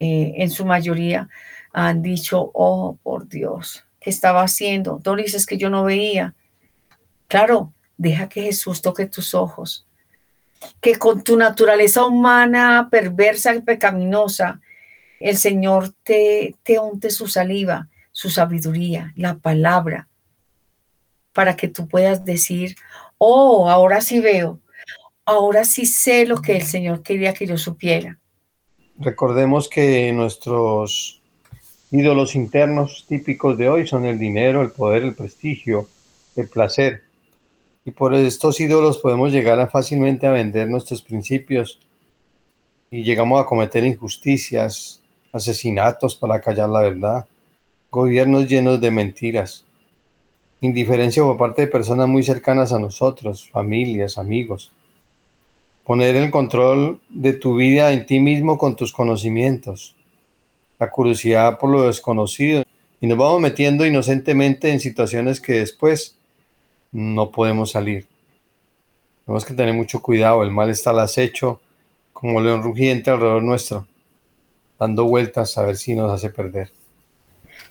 [0.00, 1.28] eh, en su mayoría,
[1.72, 5.00] han dicho, oh, por Dios, estaba haciendo.
[5.02, 6.34] Doris, es que yo no veía.
[7.28, 9.86] Claro, deja que Jesús toque tus ojos.
[10.80, 14.60] Que con tu naturaleza humana, perversa y pecaminosa,
[15.20, 20.08] el Señor te, te unte su saliva, su sabiduría, la palabra,
[21.32, 22.76] para que tú puedas decir,
[23.18, 24.60] oh, ahora sí veo,
[25.24, 28.18] ahora sí sé lo que el Señor quería que yo supiera.
[28.96, 31.17] Recordemos que nuestros
[31.90, 35.88] Ídolos internos típicos de hoy son el dinero, el poder, el prestigio,
[36.36, 37.02] el placer.
[37.86, 41.80] Y por estos ídolos podemos llegar a fácilmente a vender nuestros principios
[42.90, 45.00] y llegamos a cometer injusticias,
[45.32, 47.26] asesinatos para callar la verdad,
[47.90, 49.64] gobiernos llenos de mentiras,
[50.60, 54.72] indiferencia por parte de personas muy cercanas a nosotros, familias, amigos.
[55.84, 59.96] Poner el control de tu vida en ti mismo con tus conocimientos,
[60.78, 62.62] la curiosidad por lo desconocido
[63.00, 66.16] y nos vamos metiendo inocentemente en situaciones que después
[66.92, 68.06] no podemos salir.
[69.24, 71.60] Tenemos que tener mucho cuidado, el mal está al acecho
[72.12, 73.86] como león rugiente alrededor nuestro,
[74.78, 76.72] dando vueltas a ver si nos hace perder.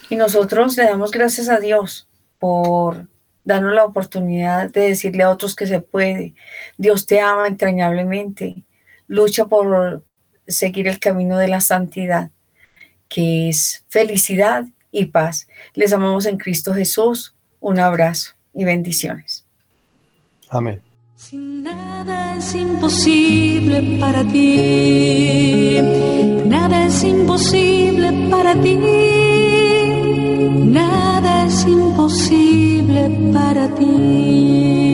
[0.10, 2.08] Y nosotros le damos gracias a Dios
[2.40, 3.08] por
[3.44, 6.34] darnos la oportunidad de decirle a otros que se puede.
[6.78, 8.64] Dios te ama entrañablemente.
[9.08, 10.04] Lucha por
[10.48, 12.32] seguir el camino de la santidad,
[13.08, 15.48] que es felicidad y paz.
[15.74, 17.34] Les amamos en Cristo Jesús.
[17.60, 19.46] Un abrazo y bendiciones.
[20.50, 20.82] Amén.
[21.16, 25.80] Sin nada es imposible para ti,
[26.46, 28.76] nada es imposible para ti,
[30.68, 34.87] nada es imposible para ti.